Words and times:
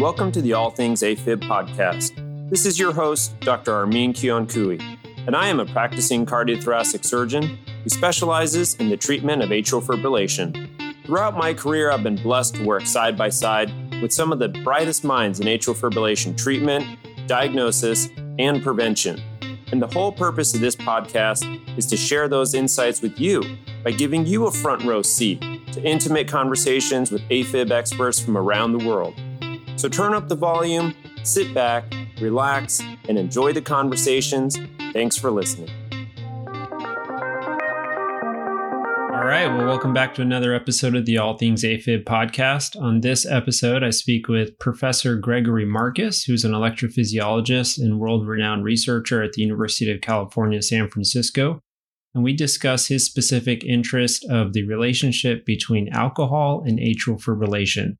welcome 0.00 0.32
to 0.32 0.40
the 0.40 0.54
All 0.54 0.70
Things 0.70 1.02
AFib 1.02 1.42
podcast. 1.42 2.48
This 2.48 2.64
is 2.64 2.78
your 2.78 2.90
host, 2.90 3.38
Dr. 3.40 3.74
Armin 3.74 4.14
Kiankhooy, 4.14 4.80
and 5.26 5.36
I 5.36 5.48
am 5.48 5.60
a 5.60 5.66
practicing 5.66 6.24
cardiothoracic 6.24 7.04
surgeon 7.04 7.58
who 7.82 7.90
specializes 7.90 8.76
in 8.76 8.88
the 8.88 8.96
treatment 8.96 9.42
of 9.42 9.50
atrial 9.50 9.82
fibrillation. 9.82 11.04
Throughout 11.04 11.36
my 11.36 11.52
career, 11.52 11.90
I've 11.90 12.02
been 12.02 12.16
blessed 12.16 12.54
to 12.54 12.64
work 12.64 12.86
side 12.86 13.18
by 13.18 13.28
side 13.28 13.70
with 14.00 14.10
some 14.10 14.32
of 14.32 14.38
the 14.38 14.48
brightest 14.48 15.04
minds 15.04 15.38
in 15.38 15.46
atrial 15.46 15.76
fibrillation 15.76 16.34
treatment, 16.34 16.86
diagnosis, 17.26 18.08
and 18.38 18.62
prevention. 18.62 19.20
And 19.70 19.82
the 19.82 19.86
whole 19.86 20.12
purpose 20.12 20.54
of 20.54 20.60
this 20.60 20.76
podcast 20.76 21.44
is 21.76 21.84
to 21.84 21.98
share 21.98 22.26
those 22.26 22.54
insights 22.54 23.02
with 23.02 23.20
you 23.20 23.44
by 23.84 23.90
giving 23.90 24.24
you 24.24 24.46
a 24.46 24.50
front 24.50 24.82
row 24.82 25.02
seat 25.02 25.42
to 25.72 25.82
intimate 25.82 26.26
conversations 26.26 27.12
with 27.12 27.20
AFib 27.28 27.70
experts 27.70 28.18
from 28.18 28.38
around 28.38 28.72
the 28.72 28.88
world. 28.88 29.14
So 29.76 29.88
turn 29.88 30.14
up 30.14 30.28
the 30.28 30.36
volume, 30.36 30.94
sit 31.22 31.54
back, 31.54 31.84
relax, 32.20 32.80
and 33.08 33.18
enjoy 33.18 33.52
the 33.52 33.62
conversations. 33.62 34.58
Thanks 34.92 35.16
for 35.16 35.30
listening. 35.30 35.70
All 39.20 39.26
right. 39.26 39.46
Well, 39.46 39.66
welcome 39.66 39.92
back 39.92 40.14
to 40.14 40.22
another 40.22 40.54
episode 40.54 40.96
of 40.96 41.04
the 41.04 41.18
All 41.18 41.36
Things 41.36 41.62
AFib 41.62 42.04
podcast. 42.04 42.80
On 42.80 43.00
this 43.00 43.26
episode, 43.26 43.84
I 43.84 43.90
speak 43.90 44.28
with 44.28 44.58
Professor 44.58 45.16
Gregory 45.16 45.66
Marcus, 45.66 46.24
who's 46.24 46.44
an 46.44 46.52
electrophysiologist 46.52 47.78
and 47.78 48.00
world 48.00 48.26
renowned 48.26 48.64
researcher 48.64 49.22
at 49.22 49.34
the 49.34 49.42
University 49.42 49.92
of 49.92 50.00
California, 50.00 50.62
San 50.62 50.88
Francisco. 50.88 51.60
And 52.14 52.24
we 52.24 52.34
discuss 52.34 52.88
his 52.88 53.04
specific 53.04 53.62
interest 53.62 54.24
of 54.28 54.52
the 54.52 54.66
relationship 54.66 55.44
between 55.44 55.90
alcohol 55.92 56.62
and 56.66 56.78
atrial 56.78 57.22
fibrillation. 57.22 57.96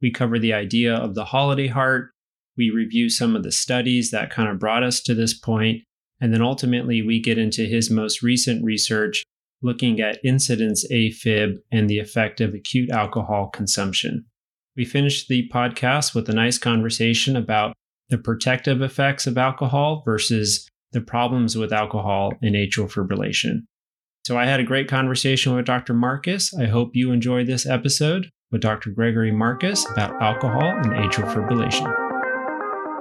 We 0.00 0.12
cover 0.12 0.38
the 0.38 0.52
idea 0.52 0.94
of 0.94 1.14
the 1.14 1.24
holiday 1.24 1.66
heart. 1.66 2.10
We 2.56 2.70
review 2.70 3.08
some 3.08 3.36
of 3.36 3.42
the 3.42 3.52
studies 3.52 4.10
that 4.10 4.30
kind 4.30 4.48
of 4.48 4.58
brought 4.58 4.82
us 4.82 5.00
to 5.02 5.14
this 5.14 5.34
point, 5.34 5.82
And 6.20 6.34
then 6.34 6.42
ultimately, 6.42 7.00
we 7.00 7.20
get 7.20 7.38
into 7.38 7.64
his 7.64 7.90
most 7.90 8.22
recent 8.22 8.64
research 8.64 9.22
looking 9.62 10.00
at 10.00 10.18
incidence 10.24 10.84
AFib 10.90 11.56
and 11.70 11.88
the 11.88 11.98
effect 11.98 12.40
of 12.40 12.54
acute 12.54 12.90
alcohol 12.90 13.48
consumption. 13.48 14.24
We 14.76 14.84
finished 14.84 15.28
the 15.28 15.48
podcast 15.52 16.14
with 16.14 16.28
a 16.28 16.32
nice 16.32 16.58
conversation 16.58 17.36
about 17.36 17.74
the 18.10 18.18
protective 18.18 18.82
effects 18.82 19.26
of 19.26 19.36
alcohol 19.36 20.02
versus 20.04 20.68
the 20.92 21.00
problems 21.00 21.56
with 21.56 21.72
alcohol 21.72 22.32
in 22.40 22.54
atrial 22.54 22.90
fibrillation. 22.90 23.62
So 24.24 24.38
I 24.38 24.46
had 24.46 24.60
a 24.60 24.64
great 24.64 24.88
conversation 24.88 25.54
with 25.54 25.66
Dr. 25.66 25.94
Marcus. 25.94 26.54
I 26.54 26.66
hope 26.66 26.90
you 26.94 27.12
enjoyed 27.12 27.46
this 27.46 27.66
episode 27.66 28.30
with 28.50 28.60
Dr. 28.62 28.90
Gregory 28.90 29.30
Marcus 29.30 29.88
about 29.90 30.20
alcohol 30.22 30.62
and 30.62 30.86
atrial 30.86 31.32
fibrillation. 31.32 31.92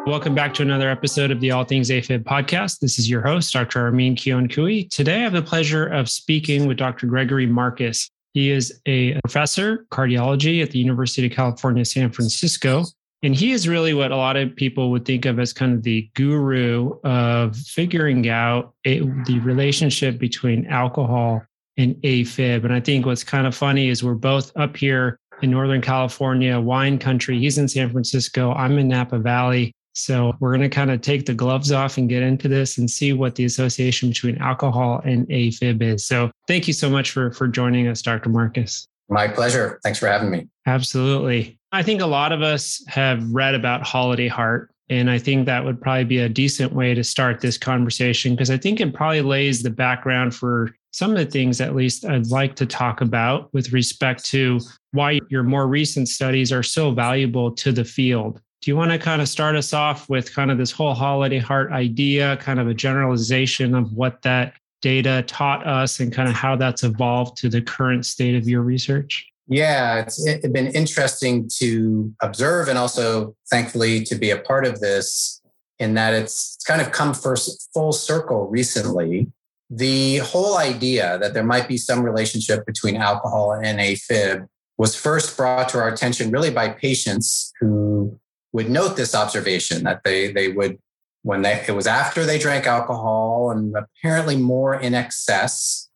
Welcome 0.06 0.36
back 0.36 0.53
to 0.56 0.62
another 0.62 0.90
episode 0.90 1.31
of 1.31 1.40
the 1.40 1.52
All 1.52 1.64
Things 1.64 1.90
AFib 1.90 2.23
podcast. 2.23 2.80
This 2.80 3.00
is 3.00 3.09
your 3.09 3.22
host, 3.22 3.52
Dr. 3.53 3.81
Armin 3.81 4.16
Kiankhooy. 4.16 4.90
Today, 4.90 5.16
I 5.16 5.20
have 5.20 5.34
the 5.34 5.42
pleasure 5.42 5.86
of 5.88 6.09
speaking 6.09 6.68
with 6.68 6.78
Dr. 6.78 7.08
Gregory 7.08 7.45
Marcus. 7.45 8.09
He 8.34 8.52
is 8.52 8.80
a 8.86 9.20
professor 9.22 9.81
of 9.81 9.90
cardiology 9.90 10.62
at 10.62 10.72
the 10.72 10.80
University 10.80 11.28
of 11.28 11.34
California, 11.34 11.86
San 11.86 12.12
Francisco. 12.12 12.86
And 13.23 13.34
he 13.36 13.52
is 13.52 13.68
really 13.68 13.94
what 13.94 14.12
a 14.12 14.18
lot 14.18 14.38
of 14.38 14.56
people 14.56 14.92
would 14.92 15.06
think 15.06 15.25
of 15.25 15.40
as 15.40 15.52
kind 15.53 15.73
of 15.73 15.84
the 15.84 16.09
guru 16.14 17.00
of 17.03 17.56
figuring 17.56 18.30
out 18.30 18.73
a, 18.86 19.00
the 19.25 19.40
relationship 19.44 20.20
between 20.20 20.68
alcohol 20.68 21.42
and 21.78 21.95
AFib. 21.98 22.64
And 22.64 22.73
I 22.73 22.80
think 22.80 23.06
what's 23.06 23.23
kind 23.23 23.48
of 23.48 23.56
funny 23.56 23.90
is 23.90 24.03
we're 24.03 24.14
both 24.14 24.52
up 24.56 24.75
here 24.78 25.20
in 25.42 25.52
Northern 25.52 25.82
California, 25.82 26.60
wine 26.60 26.98
country. 26.98 27.40
He's 27.40 27.58
in 27.58 27.68
San 27.68 27.90
Francisco. 27.90 28.54
I'm 28.54 28.78
in 28.78 28.88
Napa 28.88 29.20
Valley. 29.20 29.74
So 29.94 30.36
we're 30.40 30.56
going 30.56 30.70
to 30.70 30.70
kind 30.70 30.92
of 30.92 31.02
take 31.02 31.25
the 31.25 31.34
gloves 31.34 31.72
off 31.72 31.98
and 31.98 32.08
get 32.08 32.22
into 32.22 32.48
this 32.48 32.78
and 32.78 32.90
see 32.90 33.14
what 33.14 33.34
the 33.34 33.46
association 33.46 34.09
between 34.09 34.38
alcohol 34.38 35.02
and 35.03 35.28
AFib 35.28 35.81
is. 35.81 36.06
So 36.06 36.31
thank 36.47 36.68
you 36.68 36.74
so 36.74 36.90
much 36.90 37.12
for 37.12 37.31
for 37.31 37.47
joining 37.47 37.88
us, 37.88 38.03
Dr. 38.03 38.30
Marcus. 38.30 38.88
My 39.09 39.28
pleasure. 39.28 39.80
Thanks 39.84 39.97
for 39.97 40.08
having 40.08 40.30
me. 40.30 40.47
Absolutely. 40.68 41.58
I 41.72 41.81
think 41.81 42.02
a 42.02 42.06
lot 42.06 42.31
of 42.31 42.42
us 42.42 42.84
have 42.88 43.28
read 43.31 43.56
about 43.56 43.84
Holiday 43.84 44.28
Heart. 44.28 44.72
And 44.90 45.09
I 45.09 45.18
think 45.18 45.46
that 45.46 45.66
would 45.66 45.81
probably 45.81 46.06
be 46.06 46.20
a 46.20 46.30
decent 46.30 46.74
way 46.74 46.94
to 46.94 47.03
start 47.03 47.42
this 47.42 47.58
conversation 47.58 48.34
because 48.34 48.50
I 48.50 48.58
think 48.58 48.80
it 48.80 48.94
probably 48.94 49.22
lays 49.22 49.64
the 49.64 49.70
background 49.70 50.34
for 50.34 50.74
some 50.92 51.12
of 51.12 51.18
the 51.18 51.26
things, 51.26 51.59
at 51.59 51.76
least, 51.76 52.06
I'd 52.06 52.28
like 52.28 52.56
to 52.56 52.66
talk 52.66 53.02
about 53.02 53.53
with 53.53 53.72
respect 53.74 54.26
to 54.26 54.59
why 54.92 55.20
your 55.30 55.44
more 55.44 55.68
recent 55.68 56.08
studies 56.09 56.52
are 56.52 56.64
so 56.64 56.92
valuable 56.92 57.52
to 57.52 57.72
the 57.72 57.86
field. 57.86 58.42
Do 58.62 58.72
you 58.72 58.75
want 58.75 58.92
to 58.92 58.98
kind 58.98 59.22
of 59.22 59.30
start 59.30 59.56
us 59.56 59.74
off 59.74 60.09
with 60.09 60.34
kind 60.34 60.50
of 60.50 60.58
this 60.58 60.72
whole 60.72 60.94
holiday 60.94 61.38
heart 61.38 61.72
idea, 61.72 62.38
kind 62.38 62.59
of 62.59 62.68
a 62.68 62.74
generalization 62.74 63.76
of 63.76 63.94
what 63.94 64.22
that 64.24 64.53
data 64.81 65.24
taught 65.28 65.66
us 65.66 66.00
and 66.00 66.12
kind 66.14 66.30
of 66.30 66.36
how 66.36 66.56
that's 66.56 66.84
evolved 66.84 67.38
to 67.38 67.50
the 67.50 67.62
current 67.62 68.06
state 68.06 68.36
of 68.36 68.47
your 68.47 68.62
research? 68.62 69.28
Yeah, 69.47 70.00
it's, 70.00 70.22
been 70.47 70.68
interesting 70.68 71.50
to 71.58 72.14
observe 72.22 72.68
and 72.68 72.78
also 72.78 73.36
thankfully 73.50 74.03
to 74.03 74.16
be 74.16 74.31
a 74.31 74.40
part 74.40 74.66
of 74.66 74.81
this 74.81 75.42
in 75.80 75.94
that 75.94 76.14
it's, 76.14 76.56
it's 76.56 76.66
kind 76.66 76.81
of 76.81 76.92
come 76.92 77.14
first 77.14 77.70
full 77.74 77.94
circle 77.94 78.47
recently. 78.50 79.31
The 79.70 80.18
whole 80.18 80.58
idea 80.58 81.18
that 81.20 81.34
there 81.34 81.44
might 81.44 81.68
be 81.68 81.78
some 81.78 82.02
relationship 82.02 82.66
between 82.66 82.97
alcohol 82.97 83.53
and 83.53 83.80
AFib 83.80 84.47
was 84.78 84.96
first 84.96 85.36
brought 85.36 85.70
to 85.70 85.80
our 85.80 85.90
attention 85.90 86.32
really 86.32 86.52
by 86.52 86.70
patients 86.70 87.52
who 87.60 88.20
would 88.54 88.70
note 88.70 88.96
this 88.96 89.16
observation 89.16 89.84
that 89.84 90.02
they 90.04 90.32
they 90.32 90.50
would 90.50 90.78
when 91.24 91.42
they 91.42 91.64
it 91.68 91.76
was 91.76 91.88
after 91.88 92.26
they 92.26 92.40
drank 92.40 92.66
alcohol 92.66 93.52
and 93.52 93.76
apparently 93.76 94.36
more 94.36 94.76
in 94.76 94.94
excess 94.94 95.88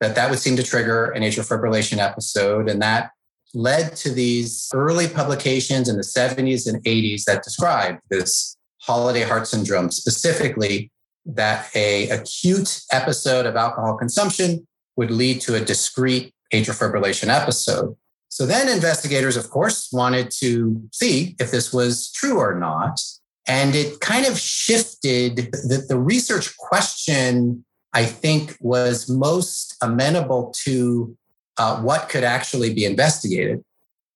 that 0.00 0.14
that 0.14 0.30
would 0.30 0.38
seem 0.38 0.56
to 0.56 0.62
trigger 0.62 1.10
an 1.10 1.22
atrial 1.22 1.46
fibrillation 1.46 1.98
episode. 1.98 2.68
And 2.68 2.80
that 2.82 3.10
led 3.52 3.94
to 3.96 4.10
these 4.10 4.68
early 4.74 5.06
publications 5.06 5.88
in 5.88 5.96
the 5.96 6.02
70s 6.02 6.66
and 6.66 6.82
80s 6.84 7.24
that 7.24 7.42
described 7.42 8.00
this 8.10 8.56
holiday 8.80 9.22
heart 9.22 9.46
syndrome 9.46 9.90
specifically 9.90 10.90
that 11.26 11.68
a 11.76 12.08
acute 12.08 12.80
episode 12.92 13.44
of 13.44 13.56
alcohol 13.56 13.96
consumption 13.96 14.66
would 14.96 15.10
lead 15.10 15.40
to 15.42 15.54
a 15.54 15.60
discrete 15.60 16.32
atrial 16.52 16.78
fibrillation 16.78 17.28
episode 17.28 17.94
so 18.30 18.46
then 18.46 18.68
investigators, 18.68 19.36
of 19.36 19.50
course, 19.50 19.90
wanted 19.92 20.30
to 20.38 20.88
see 20.92 21.34
if 21.40 21.50
this 21.50 21.72
was 21.72 22.12
true 22.12 22.38
or 22.38 22.54
not. 22.58 23.00
And 23.48 23.74
it 23.74 23.98
kind 23.98 24.24
of 24.24 24.38
shifted 24.38 25.50
that 25.52 25.86
the 25.88 25.98
research 25.98 26.56
question, 26.56 27.64
I 27.92 28.04
think, 28.04 28.56
was 28.60 29.10
most 29.10 29.76
amenable 29.82 30.54
to 30.62 31.16
uh, 31.58 31.80
what 31.80 32.08
could 32.08 32.22
actually 32.22 32.72
be 32.72 32.84
investigated. 32.84 33.64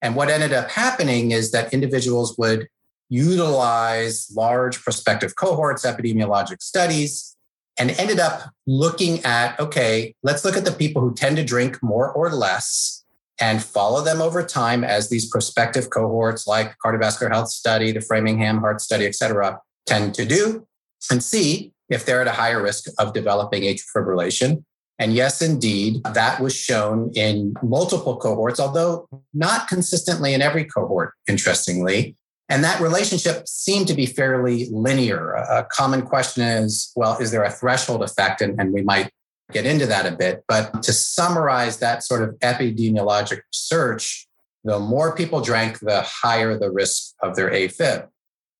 And 0.00 0.14
what 0.14 0.30
ended 0.30 0.52
up 0.52 0.70
happening 0.70 1.32
is 1.32 1.50
that 1.50 1.74
individuals 1.74 2.38
would 2.38 2.68
utilize 3.08 4.30
large 4.34 4.80
prospective 4.80 5.34
cohorts, 5.34 5.84
epidemiologic 5.84 6.62
studies, 6.62 7.36
and 7.80 7.90
ended 7.92 8.20
up 8.20 8.50
looking 8.68 9.24
at 9.24 9.58
okay, 9.58 10.14
let's 10.22 10.44
look 10.44 10.56
at 10.56 10.64
the 10.64 10.70
people 10.70 11.02
who 11.02 11.12
tend 11.12 11.36
to 11.36 11.44
drink 11.44 11.82
more 11.82 12.12
or 12.12 12.30
less 12.30 13.03
and 13.40 13.62
follow 13.62 14.02
them 14.02 14.20
over 14.20 14.44
time 14.44 14.84
as 14.84 15.08
these 15.08 15.28
prospective 15.28 15.90
cohorts 15.90 16.46
like 16.46 16.74
cardiovascular 16.84 17.32
health 17.32 17.48
study, 17.48 17.92
the 17.92 18.00
Framingham 18.00 18.58
heart 18.58 18.80
study, 18.80 19.06
et 19.06 19.14
cetera, 19.14 19.60
tend 19.86 20.14
to 20.14 20.24
do 20.24 20.66
and 21.10 21.22
see 21.22 21.72
if 21.88 22.06
they're 22.06 22.20
at 22.20 22.28
a 22.28 22.32
higher 22.32 22.62
risk 22.62 22.84
of 22.98 23.12
developing 23.12 23.62
atrial 23.62 23.84
fibrillation. 23.94 24.64
And 24.98 25.12
yes, 25.12 25.42
indeed, 25.42 26.02
that 26.04 26.40
was 26.40 26.54
shown 26.54 27.10
in 27.14 27.54
multiple 27.62 28.16
cohorts, 28.16 28.60
although 28.60 29.08
not 29.32 29.66
consistently 29.66 30.34
in 30.34 30.40
every 30.40 30.64
cohort, 30.64 31.14
interestingly. 31.28 32.16
And 32.48 32.62
that 32.62 32.80
relationship 32.80 33.48
seemed 33.48 33.88
to 33.88 33.94
be 33.94 34.06
fairly 34.06 34.68
linear. 34.70 35.32
A 35.32 35.66
common 35.72 36.02
question 36.02 36.44
is 36.44 36.92
well, 36.94 37.18
is 37.18 37.32
there 37.32 37.42
a 37.42 37.50
threshold 37.50 38.04
effect? 38.04 38.40
And, 38.40 38.60
and 38.60 38.72
we 38.72 38.82
might 38.82 39.10
get 39.54 39.64
into 39.64 39.86
that 39.86 40.04
a 40.04 40.14
bit. 40.14 40.44
But 40.46 40.82
to 40.82 40.92
summarize 40.92 41.78
that 41.78 42.02
sort 42.02 42.22
of 42.22 42.34
epidemiologic 42.40 43.40
search, 43.52 44.26
the 44.64 44.78
more 44.78 45.14
people 45.14 45.40
drank, 45.40 45.78
the 45.78 46.02
higher 46.02 46.58
the 46.58 46.70
risk 46.70 47.14
of 47.22 47.36
their 47.36 47.50
AFib. 47.50 48.08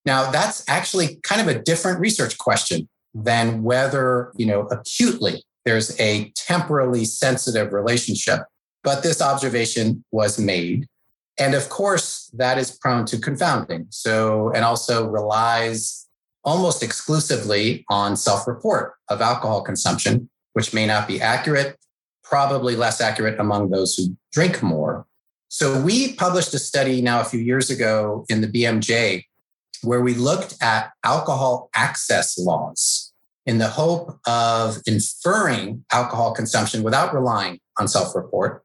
Now, 0.05 0.31
that's 0.31 0.63
actually 0.67 1.19
kind 1.23 1.41
of 1.41 1.47
a 1.47 1.59
different 1.59 1.99
research 1.99 2.37
question 2.37 2.87
than 3.13 3.63
whether, 3.63 4.31
you 4.35 4.45
know, 4.45 4.61
acutely 4.71 5.43
there's 5.65 5.99
a 5.99 6.31
temporally 6.35 7.05
sensitive 7.05 7.73
relationship. 7.73 8.41
But 8.83 9.01
this 9.03 9.21
observation 9.21 10.03
was 10.11 10.37
made. 10.39 10.87
And 11.39 11.55
of 11.55 11.69
course, 11.69 12.29
that 12.33 12.57
is 12.57 12.77
prone 12.77 13.05
to 13.07 13.17
confounding. 13.17 13.87
So, 13.89 14.51
and 14.53 14.63
also 14.63 15.07
relies 15.07 16.07
almost 16.43 16.83
exclusively 16.83 17.83
on 17.89 18.15
self 18.15 18.47
report 18.47 18.93
of 19.09 19.21
alcohol 19.21 19.63
consumption, 19.63 20.29
which 20.55 20.73
may 20.73 20.85
not 20.85 21.05
be 21.05 21.21
accurate, 21.21 21.77
probably 22.23 22.75
less 22.75 23.01
accurate 23.01 23.39
among 23.39 23.69
those 23.69 23.95
who 23.95 24.15
drink 24.31 24.63
more. 24.63 25.05
So 25.49 25.79
we 25.79 26.13
published 26.13 26.53
a 26.53 26.59
study 26.59 27.01
now 27.01 27.19
a 27.19 27.25
few 27.25 27.39
years 27.39 27.69
ago 27.69 28.25
in 28.29 28.39
the 28.41 28.47
BMJ 28.47 29.25
where 29.83 30.01
we 30.01 30.13
looked 30.13 30.55
at 30.61 30.91
alcohol 31.03 31.69
access 31.75 32.37
laws 32.37 33.11
in 33.45 33.57
the 33.57 33.67
hope 33.67 34.17
of 34.25 34.77
inferring 34.87 35.83
alcohol 35.91 36.33
consumption 36.33 36.83
without 36.83 37.13
relying 37.13 37.59
on 37.77 37.87
self 37.87 38.15
report. 38.15 38.63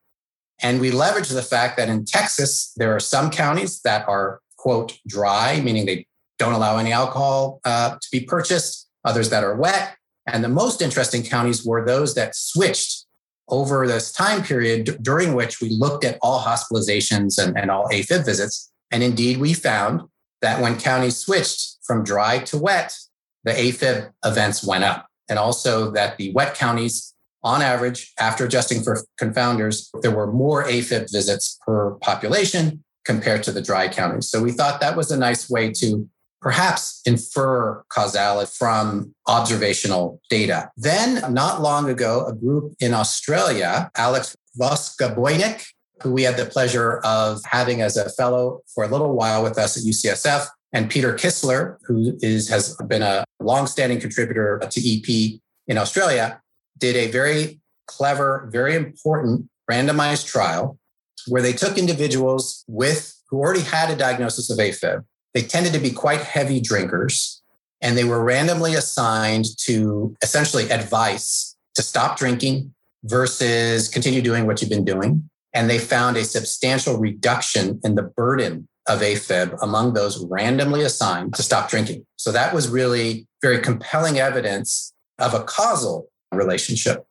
And 0.62 0.80
we 0.80 0.92
leveraged 0.92 1.32
the 1.32 1.42
fact 1.42 1.76
that 1.76 1.88
in 1.88 2.04
Texas, 2.04 2.72
there 2.76 2.94
are 2.94 3.00
some 3.00 3.30
counties 3.30 3.80
that 3.82 4.08
are, 4.08 4.40
quote, 4.58 4.98
dry, 5.08 5.60
meaning 5.60 5.86
they 5.86 6.06
don't 6.38 6.52
allow 6.52 6.78
any 6.78 6.92
alcohol 6.92 7.60
uh, 7.64 7.90
to 7.90 8.08
be 8.12 8.20
purchased, 8.20 8.88
others 9.04 9.30
that 9.30 9.42
are 9.42 9.56
wet. 9.56 9.96
And 10.26 10.44
the 10.44 10.48
most 10.48 10.82
interesting 10.82 11.22
counties 11.22 11.64
were 11.64 11.84
those 11.84 12.14
that 12.14 12.36
switched 12.36 13.06
over 13.48 13.86
this 13.86 14.12
time 14.12 14.42
period 14.42 14.98
during 15.02 15.34
which 15.34 15.60
we 15.60 15.70
looked 15.70 16.04
at 16.04 16.18
all 16.22 16.40
hospitalizations 16.40 17.42
and, 17.42 17.58
and 17.58 17.70
all 17.70 17.88
AFib 17.88 18.24
visits. 18.24 18.70
And 18.90 19.02
indeed, 19.02 19.38
we 19.38 19.54
found 19.54 20.02
that 20.40 20.60
when 20.60 20.78
counties 20.78 21.16
switched 21.16 21.78
from 21.82 22.04
dry 22.04 22.38
to 22.38 22.58
wet, 22.58 22.96
the 23.44 23.52
AFib 23.52 24.10
events 24.24 24.64
went 24.64 24.84
up. 24.84 25.06
And 25.28 25.38
also 25.38 25.90
that 25.92 26.16
the 26.16 26.32
wet 26.32 26.54
counties, 26.54 27.14
on 27.42 27.62
average, 27.62 28.12
after 28.18 28.44
adjusting 28.44 28.82
for 28.82 29.04
confounders, 29.20 29.88
there 30.02 30.10
were 30.10 30.30
more 30.30 30.64
AFib 30.64 31.10
visits 31.10 31.58
per 31.64 31.92
population 31.96 32.84
compared 33.04 33.42
to 33.44 33.52
the 33.52 33.62
dry 33.62 33.88
counties. 33.88 34.28
So 34.28 34.42
we 34.42 34.52
thought 34.52 34.80
that 34.80 34.96
was 34.96 35.10
a 35.10 35.18
nice 35.18 35.48
way 35.48 35.72
to 35.72 36.08
perhaps 36.40 37.02
infer 37.04 37.82
causality 37.88 38.50
from 38.56 39.14
observational 39.28 40.20
data. 40.30 40.70
Then, 40.76 41.32
not 41.32 41.60
long 41.60 41.88
ago, 41.88 42.26
a 42.26 42.34
group 42.34 42.74
in 42.80 42.94
Australia, 42.94 43.90
Alex 43.96 44.36
Voskoboinik, 44.58 45.66
who 46.02 46.12
we 46.12 46.22
had 46.22 46.36
the 46.36 46.46
pleasure 46.46 46.98
of 46.98 47.40
having 47.44 47.82
as 47.82 47.96
a 47.96 48.08
fellow 48.10 48.60
for 48.74 48.84
a 48.84 48.88
little 48.88 49.14
while 49.14 49.42
with 49.42 49.58
us 49.58 49.76
at 49.76 49.84
UCSF, 49.84 50.46
and 50.72 50.88
Peter 50.88 51.12
Kistler, 51.14 51.76
who 51.82 52.16
is 52.20 52.48
has 52.48 52.76
been 52.88 53.02
a 53.02 53.24
longstanding 53.40 54.00
contributor 54.00 54.60
to 54.70 54.80
EP 54.80 55.40
in 55.66 55.76
Australia, 55.76 56.40
did 56.78 56.96
a 56.96 57.10
very 57.10 57.60
clever, 57.86 58.48
very 58.52 58.76
important 58.76 59.48
randomized 59.70 60.26
trial 60.26 60.78
where 61.26 61.42
they 61.42 61.52
took 61.52 61.76
individuals 61.76 62.64
with 62.66 63.14
who 63.28 63.38
already 63.38 63.60
had 63.60 63.90
a 63.90 63.96
diagnosis 63.96 64.50
of 64.50 64.58
AFib. 64.58 65.04
They 65.34 65.42
tended 65.42 65.72
to 65.72 65.78
be 65.78 65.90
quite 65.90 66.20
heavy 66.20 66.60
drinkers, 66.60 67.42
and 67.80 67.96
they 67.96 68.04
were 68.04 68.22
randomly 68.22 68.74
assigned 68.74 69.46
to 69.64 70.14
essentially 70.22 70.70
advice 70.70 71.56
to 71.74 71.82
stop 71.82 72.18
drinking 72.18 72.74
versus 73.04 73.88
continue 73.88 74.22
doing 74.22 74.46
what 74.46 74.60
you've 74.60 74.70
been 74.70 74.84
doing. 74.84 75.30
And 75.54 75.68
they 75.68 75.78
found 75.78 76.16
a 76.16 76.24
substantial 76.24 76.98
reduction 76.98 77.80
in 77.82 77.94
the 77.94 78.02
burden 78.02 78.68
of 78.86 79.00
AFib 79.00 79.56
among 79.62 79.94
those 79.94 80.24
randomly 80.26 80.82
assigned 80.82 81.34
to 81.34 81.42
stop 81.42 81.70
drinking. 81.70 82.06
So 82.16 82.32
that 82.32 82.54
was 82.54 82.68
really 82.68 83.26
very 83.42 83.60
compelling 83.60 84.18
evidence 84.18 84.92
of 85.18 85.34
a 85.34 85.44
causal 85.44 86.08
relationship. 86.32 87.04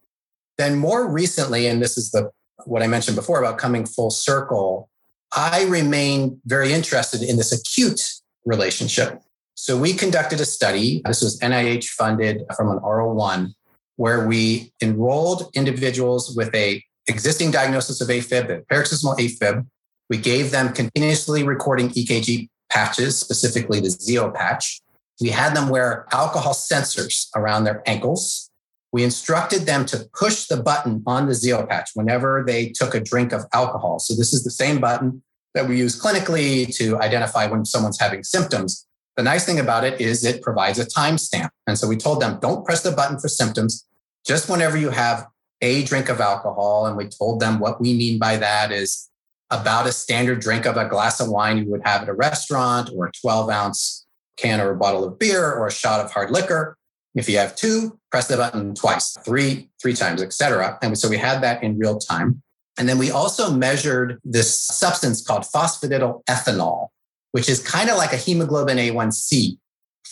Then 0.58 0.76
more 0.76 1.10
recently, 1.10 1.68
and 1.68 1.82
this 1.82 1.98
is 1.98 2.12
the 2.12 2.32
what 2.66 2.84
I 2.84 2.88
mentioned 2.88 3.16
before 3.16 3.40
about 3.40 3.58
coming 3.58 3.86
full 3.86 4.10
circle, 4.10 4.90
I 5.36 5.66
remain 5.66 6.42
very 6.46 6.74
interested 6.74 7.22
in 7.22 7.38
this 7.38 7.52
acute 7.52 8.02
relationship. 8.46 9.22
So 9.56 9.78
we 9.78 9.94
conducted 9.94 10.40
a 10.40 10.46
study. 10.46 11.02
This 11.06 11.22
was 11.22 11.40
NIH 11.40 11.86
funded 11.90 12.44
from 12.56 12.70
an 12.72 12.80
R01 12.80 13.54
where 13.98 14.26
we 14.28 14.72
enrolled 14.82 15.50
individuals 15.54 16.34
with 16.36 16.54
a 16.56 16.82
existing 17.08 17.52
diagnosis 17.52 18.00
of 18.00 18.08
AFib, 18.08 18.66
paroxysmal 18.70 19.16
AFib, 19.16 19.66
we 20.10 20.18
gave 20.18 20.52
them 20.52 20.74
continuously 20.74 21.44
recording 21.44 21.90
EKG 21.90 22.50
patches, 22.70 23.18
specifically 23.20 23.80
the 23.80 23.90
Zio 23.90 24.32
patch. 24.32 24.82
We 25.22 25.30
had 25.30 25.56
them 25.56 25.70
wear 25.70 26.08
alcohol 26.12 26.54
sensors 26.54 27.28
around 27.36 27.66
their 27.66 27.84
ankles. 27.86 28.49
We 28.92 29.04
instructed 29.04 29.62
them 29.62 29.86
to 29.88 30.08
push 30.14 30.48
the 30.48 30.62
button 30.62 31.04
on 31.06 31.28
the 31.28 31.36
Zio 31.36 31.66
patch 31.66 31.92
whenever 31.94 32.44
they 32.46 32.70
took 32.70 32.96
a 32.96 33.00
drink 33.00 33.32
of 33.32 33.46
alcohol. 33.54 34.00
So, 34.00 34.16
this 34.16 34.34
is 34.34 34.44
the 34.44 34.52
same 34.52 34.80
button 34.80 35.22
that 35.54 35.68
we 35.68 35.78
use 35.78 36.00
clinically 36.00 36.76
to 36.78 37.00
identify 37.00 37.48
when 37.48 37.66
someone's 37.66 38.00
having 38.00 38.24
symptoms. 38.24 38.88
The 39.18 39.24
nice 39.24 39.46
thing 39.46 39.60
about 39.60 39.84
it 39.84 40.00
is 40.00 40.24
it 40.24 40.42
provides 40.42 40.80
a 40.80 40.86
timestamp. 40.86 41.50
And 41.68 41.78
so 41.78 41.88
we 41.88 41.98
told 41.98 42.22
them 42.22 42.40
don't 42.42 42.66
press 42.66 42.84
the 42.84 42.92
button 42.92 43.20
for 43.20 43.28
symptoms. 43.28 43.86
Just 44.26 44.50
whenever 44.50 44.78
you 44.78 44.92
have 44.92 45.28
a 45.62 45.84
drink 45.84 46.08
of 46.10 46.22
alcohol, 46.22 46.86
and 46.86 46.96
we 46.96 47.08
told 47.08 47.40
them 47.40 47.60
what 47.60 47.82
we 47.82 47.94
mean 47.94 48.18
by 48.18 48.38
that 48.38 48.72
is 48.72 49.10
about 49.50 49.88
a 49.88 49.92
standard 49.92 50.40
drink 50.40 50.66
of 50.66 50.78
a 50.78 50.88
glass 50.88 51.20
of 51.20 51.28
wine 51.28 51.58
you 51.58 51.66
would 51.66 51.82
have 51.84 52.04
at 52.04 52.10
a 52.10 52.14
restaurant 52.14 52.92
or 52.96 53.08
a 53.08 53.12
12 53.12 53.50
ounce 53.50 54.06
can 54.38 54.62
or 54.62 54.72
a 54.72 54.78
bottle 54.78 55.04
of 55.04 55.20
beer 55.20 55.52
or 55.52 55.68
a 55.68 55.72
shot 55.72 56.00
of 56.00 56.12
hard 56.12 56.32
liquor. 56.32 56.78
If 57.20 57.28
you 57.28 57.38
have 57.38 57.54
two, 57.56 58.00
press 58.12 58.28
the 58.30 58.38
button 58.38 58.74
twice, 58.74 59.18
three, 59.26 59.70
three 59.82 59.94
times, 59.94 60.22
etc. 60.22 60.80
And 60.82 60.98
so 60.98 61.10
we 61.10 61.18
had 61.18 61.42
that 61.42 61.62
in 61.62 61.78
real 61.78 62.00
time. 62.00 62.42
And 62.78 62.88
then 62.88 62.98
we 62.98 63.12
also 63.12 63.52
measured 63.52 64.20
this 64.24 64.58
substance 64.58 65.22
called 65.22 65.44
phosphatidyl 65.44 66.24
ethanol, 66.28 66.88
which 67.34 67.50
is 67.50 67.62
kind 67.62 67.90
of 67.90 67.98
like 67.98 68.14
a 68.14 68.16
hemoglobin 68.16 68.78
A1C 68.78 69.58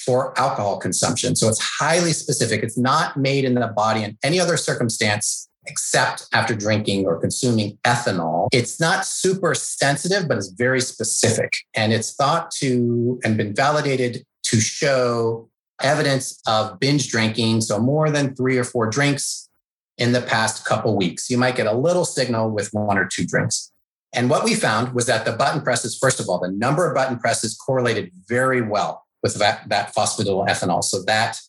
for 0.06 0.38
alcohol 0.38 0.78
consumption. 0.80 1.38
So 1.38 1.48
it's 1.48 1.62
highly 1.62 2.12
specific. 2.12 2.62
It's 2.62 2.78
not 2.78 3.16
made 3.16 3.46
in 3.46 3.54
the 3.54 3.68
body 3.68 4.04
in 4.04 4.18
any 4.22 4.38
other 4.38 4.58
circumstance 4.58 5.48
except 5.66 6.28
after 6.34 6.54
drinking 6.54 7.06
or 7.06 7.20
consuming 7.20 7.78
ethanol. 7.86 8.48
It's 8.52 8.82
not 8.82 9.06
super 9.06 9.54
sensitive, 9.54 10.28
but 10.28 10.38
it's 10.38 10.50
very 10.50 10.82
specific. 10.82 11.54
And 11.74 11.94
it's 11.94 12.16
thought 12.16 12.52
to 12.60 13.20
and 13.24 13.38
been 13.38 13.54
validated 13.54 14.26
to 14.44 14.60
show 14.60 15.50
evidence 15.82 16.42
of 16.48 16.80
binge 16.80 17.10
drinking. 17.10 17.62
So 17.62 17.80
more 17.80 18.10
than 18.10 18.36
three 18.36 18.58
or 18.58 18.64
four 18.64 18.90
drinks 18.90 19.50
in 19.98 20.12
the 20.12 20.22
past 20.22 20.66
couple 20.66 20.96
weeks. 20.96 21.30
You 21.30 21.38
might 21.38 21.56
get 21.56 21.68
a 21.68 21.74
little 21.74 22.06
signal 22.06 22.52
with 22.52 22.70
one 22.72 22.98
or 22.98 23.06
two 23.06 23.26
drinks. 23.26 23.72
And 24.14 24.30
what 24.30 24.44
we 24.44 24.56
found 24.56 24.94
was 24.94 25.06
that 25.08 25.26
the 25.26 25.34
button 25.34 25.62
presses, 25.62 25.98
first 25.98 26.20
of 26.20 26.30
all, 26.30 26.40
the 26.40 26.52
number 26.52 26.88
of 26.88 26.96
button 26.96 27.20
presses 27.20 27.56
correlated 27.56 28.12
very 28.28 28.62
well 28.62 29.06
with 29.22 29.36
that, 29.36 29.68
that 29.70 29.94
phosphatidylethanol. 29.94 30.84
So 30.84 31.04
that 31.04 31.40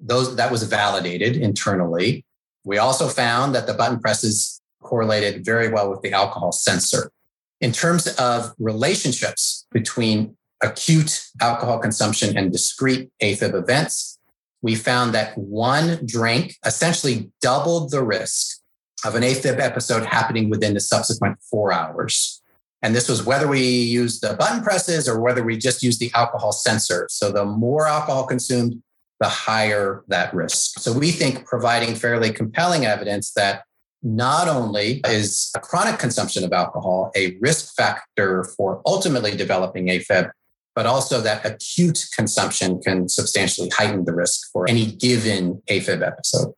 those 0.00 0.36
that 0.36 0.50
was 0.50 0.62
validated 0.64 1.36
internally. 1.36 2.24
We 2.64 2.78
also 2.78 3.08
found 3.08 3.54
that 3.54 3.66
the 3.66 3.74
button 3.74 3.98
presses 3.98 4.60
correlated 4.82 5.44
very 5.44 5.68
well 5.68 5.90
with 5.90 6.02
the 6.02 6.12
alcohol 6.12 6.52
sensor. 6.52 7.10
In 7.60 7.72
terms 7.72 8.06
of 8.18 8.52
relationships 8.58 9.66
between 9.72 10.35
acute 10.62 11.26
alcohol 11.40 11.78
consumption 11.78 12.36
and 12.36 12.52
discrete 12.52 13.10
AFib 13.22 13.54
events, 13.54 14.18
we 14.62 14.74
found 14.74 15.14
that 15.14 15.36
one 15.36 16.00
drink 16.06 16.56
essentially 16.64 17.30
doubled 17.40 17.90
the 17.90 18.02
risk 18.02 18.58
of 19.04 19.14
an 19.14 19.22
AFib 19.22 19.60
episode 19.60 20.04
happening 20.04 20.48
within 20.48 20.74
the 20.74 20.80
subsequent 20.80 21.38
four 21.50 21.72
hours. 21.72 22.42
And 22.82 22.94
this 22.94 23.08
was 23.08 23.24
whether 23.24 23.48
we 23.48 23.62
used 23.62 24.22
the 24.22 24.34
button 24.34 24.62
presses 24.62 25.08
or 25.08 25.20
whether 25.20 25.42
we 25.42 25.56
just 25.56 25.82
used 25.82 26.00
the 26.00 26.10
alcohol 26.14 26.52
sensor. 26.52 27.06
So 27.10 27.32
the 27.32 27.44
more 27.44 27.86
alcohol 27.86 28.26
consumed, 28.26 28.82
the 29.20 29.28
higher 29.28 30.04
that 30.08 30.34
risk. 30.34 30.78
So 30.80 30.92
we 30.92 31.10
think 31.10 31.46
providing 31.46 31.94
fairly 31.94 32.30
compelling 32.32 32.84
evidence 32.84 33.32
that 33.32 33.62
not 34.02 34.46
only 34.46 35.00
is 35.08 35.50
a 35.56 35.60
chronic 35.60 35.98
consumption 35.98 36.44
of 36.44 36.52
alcohol 36.52 37.10
a 37.16 37.36
risk 37.40 37.74
factor 37.74 38.44
for 38.44 38.82
ultimately 38.86 39.36
developing 39.36 39.86
AFib, 39.86 40.30
but 40.76 40.86
also 40.86 41.22
that 41.22 41.44
acute 41.44 42.06
consumption 42.14 42.80
can 42.82 43.08
substantially 43.08 43.70
heighten 43.70 44.04
the 44.04 44.14
risk 44.14 44.52
for 44.52 44.68
any 44.68 44.92
given 44.92 45.60
AFib 45.68 46.06
episode. 46.06 46.52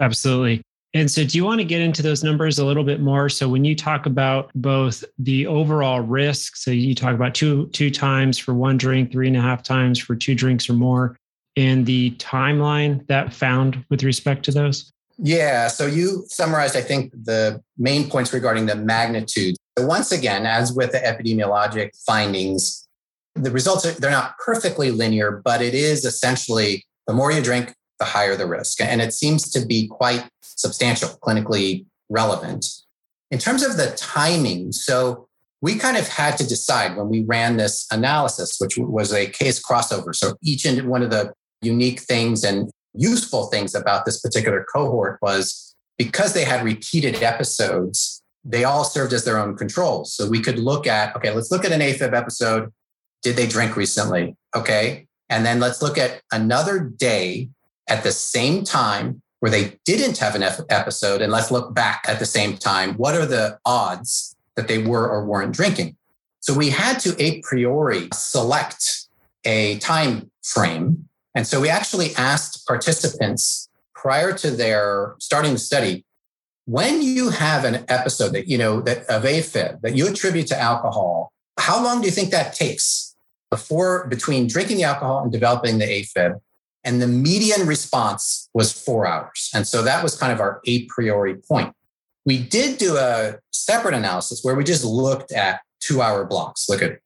Absolutely. 0.00 0.62
And 0.94 1.10
so, 1.10 1.24
do 1.24 1.36
you 1.36 1.44
want 1.44 1.58
to 1.58 1.64
get 1.64 1.80
into 1.80 2.02
those 2.02 2.22
numbers 2.22 2.60
a 2.60 2.64
little 2.64 2.84
bit 2.84 3.00
more? 3.00 3.28
So, 3.28 3.48
when 3.48 3.64
you 3.64 3.74
talk 3.74 4.06
about 4.06 4.52
both 4.54 5.02
the 5.18 5.44
overall 5.48 6.00
risk, 6.00 6.56
so 6.56 6.70
you 6.70 6.94
talk 6.94 7.16
about 7.16 7.34
two 7.34 7.66
two 7.70 7.90
times 7.90 8.38
for 8.38 8.54
one 8.54 8.76
drink, 8.76 9.10
three 9.10 9.26
and 9.26 9.36
a 9.36 9.40
half 9.40 9.64
times 9.64 9.98
for 9.98 10.14
two 10.14 10.36
drinks 10.36 10.70
or 10.70 10.74
more, 10.74 11.16
and 11.56 11.84
the 11.84 12.12
timeline 12.12 13.04
that 13.08 13.32
found 13.32 13.84
with 13.90 14.04
respect 14.04 14.44
to 14.44 14.52
those? 14.52 14.92
Yeah. 15.18 15.66
So 15.66 15.86
you 15.86 16.24
summarized, 16.28 16.76
I 16.76 16.80
think, 16.80 17.12
the 17.24 17.60
main 17.76 18.08
points 18.08 18.32
regarding 18.32 18.66
the 18.66 18.76
magnitude. 18.76 19.56
So 19.76 19.86
once 19.86 20.12
again, 20.12 20.46
as 20.46 20.72
with 20.72 20.92
the 20.92 20.98
epidemiologic 20.98 21.90
findings, 22.06 22.83
the 23.34 23.50
results 23.50 23.84
are 23.84 23.92
they're 23.92 24.10
not 24.10 24.36
perfectly 24.38 24.90
linear, 24.90 25.42
but 25.44 25.60
it 25.60 25.74
is 25.74 26.04
essentially 26.04 26.84
the 27.06 27.12
more 27.12 27.32
you 27.32 27.42
drink, 27.42 27.74
the 27.98 28.04
higher 28.04 28.36
the 28.36 28.46
risk. 28.46 28.80
And 28.80 29.00
it 29.00 29.12
seems 29.12 29.50
to 29.50 29.64
be 29.66 29.88
quite 29.88 30.28
substantial, 30.42 31.08
clinically 31.22 31.86
relevant. 32.08 32.66
In 33.30 33.38
terms 33.38 33.62
of 33.62 33.76
the 33.76 33.92
timing, 33.96 34.72
so 34.72 35.28
we 35.60 35.76
kind 35.76 35.96
of 35.96 36.06
had 36.06 36.36
to 36.38 36.46
decide 36.46 36.96
when 36.96 37.08
we 37.08 37.22
ran 37.22 37.56
this 37.56 37.86
analysis, 37.90 38.56
which 38.60 38.76
was 38.76 39.12
a 39.12 39.26
case 39.26 39.62
crossover. 39.62 40.14
So 40.14 40.36
each 40.42 40.64
and 40.64 40.88
one 40.88 41.02
of 41.02 41.10
the 41.10 41.32
unique 41.62 42.00
things 42.00 42.44
and 42.44 42.70
useful 42.92 43.46
things 43.46 43.74
about 43.74 44.04
this 44.04 44.20
particular 44.20 44.64
cohort 44.72 45.18
was 45.22 45.74
because 45.96 46.34
they 46.34 46.44
had 46.44 46.64
repeated 46.64 47.22
episodes, 47.22 48.22
they 48.44 48.64
all 48.64 48.84
served 48.84 49.12
as 49.12 49.24
their 49.24 49.38
own 49.38 49.56
controls. 49.56 50.14
So 50.14 50.28
we 50.28 50.40
could 50.40 50.58
look 50.58 50.86
at, 50.86 51.16
okay, 51.16 51.30
let's 51.30 51.50
look 51.50 51.64
at 51.64 51.72
an 51.72 51.80
AFib 51.80 52.12
episode. 52.12 52.70
Did 53.24 53.36
they 53.36 53.48
drink 53.48 53.76
recently? 53.76 54.36
Okay. 54.54 55.06
And 55.28 55.44
then 55.44 55.58
let's 55.58 55.82
look 55.82 55.98
at 55.98 56.20
another 56.30 56.78
day 56.78 57.48
at 57.88 58.04
the 58.04 58.12
same 58.12 58.62
time 58.62 59.22
where 59.40 59.50
they 59.50 59.78
didn't 59.84 60.18
have 60.18 60.34
an 60.34 60.42
episode. 60.70 61.20
And 61.20 61.32
let's 61.32 61.50
look 61.50 61.74
back 61.74 62.04
at 62.06 62.18
the 62.18 62.26
same 62.26 62.56
time. 62.56 62.94
What 62.94 63.14
are 63.14 63.26
the 63.26 63.58
odds 63.64 64.36
that 64.56 64.68
they 64.68 64.78
were 64.78 65.08
or 65.08 65.24
weren't 65.24 65.52
drinking? 65.52 65.96
So 66.40 66.54
we 66.54 66.70
had 66.70 67.00
to 67.00 67.16
a 67.18 67.40
priori 67.40 68.08
select 68.12 69.06
a 69.44 69.78
time 69.78 70.30
frame. 70.42 71.08
And 71.34 71.46
so 71.46 71.60
we 71.60 71.68
actually 71.68 72.14
asked 72.16 72.66
participants 72.66 73.68
prior 73.94 74.32
to 74.34 74.50
their 74.50 75.14
starting 75.18 75.54
the 75.54 75.58
study, 75.58 76.04
when 76.66 77.02
you 77.02 77.30
have 77.30 77.64
an 77.64 77.84
episode 77.88 78.32
that, 78.32 78.48
you 78.48 78.58
know, 78.58 78.80
that 78.82 79.04
of 79.06 79.22
AFib 79.24 79.80
that 79.80 79.96
you 79.96 80.06
attribute 80.06 80.46
to 80.48 80.60
alcohol, 80.60 81.32
how 81.58 81.82
long 81.82 82.00
do 82.00 82.06
you 82.06 82.12
think 82.12 82.30
that 82.30 82.54
takes 82.54 83.13
before 83.50 84.06
between 84.08 84.46
drinking 84.46 84.78
the 84.78 84.84
alcohol 84.84 85.22
and 85.22 85.32
developing 85.32 85.78
the 85.78 85.86
AFib? 85.86 86.40
And 86.84 87.00
the 87.00 87.06
median 87.06 87.66
response 87.66 88.50
was 88.52 88.72
four 88.72 89.06
hours. 89.06 89.50
And 89.54 89.66
so 89.66 89.82
that 89.82 90.02
was 90.02 90.16
kind 90.16 90.32
of 90.32 90.40
our 90.40 90.60
a 90.66 90.84
priori 90.86 91.36
point. 91.36 91.72
We 92.26 92.38
did 92.38 92.78
do 92.78 92.96
a 92.96 93.38
separate 93.52 93.94
analysis 93.94 94.40
where 94.42 94.54
we 94.54 94.64
just 94.64 94.84
looked 94.84 95.32
at 95.32 95.60
two 95.80 96.02
hour 96.02 96.24
blocks. 96.24 96.68
Look 96.68 96.82
at 96.82 96.98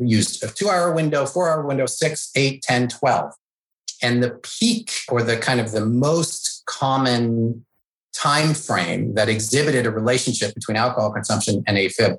used 0.00 0.42
a 0.42 0.48
two 0.48 0.68
hour 0.68 0.92
window, 0.92 1.26
four 1.26 1.50
hour 1.50 1.66
window, 1.66 1.86
six, 1.86 2.30
eight, 2.34 2.62
10, 2.62 2.88
12. 2.88 3.32
And 4.02 4.22
the 4.22 4.38
peak 4.42 4.92
or 5.08 5.22
the 5.22 5.36
kind 5.36 5.60
of 5.60 5.72
the 5.72 5.84
most 5.84 6.62
common 6.66 7.64
time 8.14 8.54
frame 8.54 9.14
that 9.14 9.28
exhibited 9.28 9.86
a 9.86 9.90
relationship 9.90 10.54
between 10.54 10.76
alcohol 10.76 11.12
consumption 11.12 11.62
and 11.66 11.76
AFib 11.76 12.18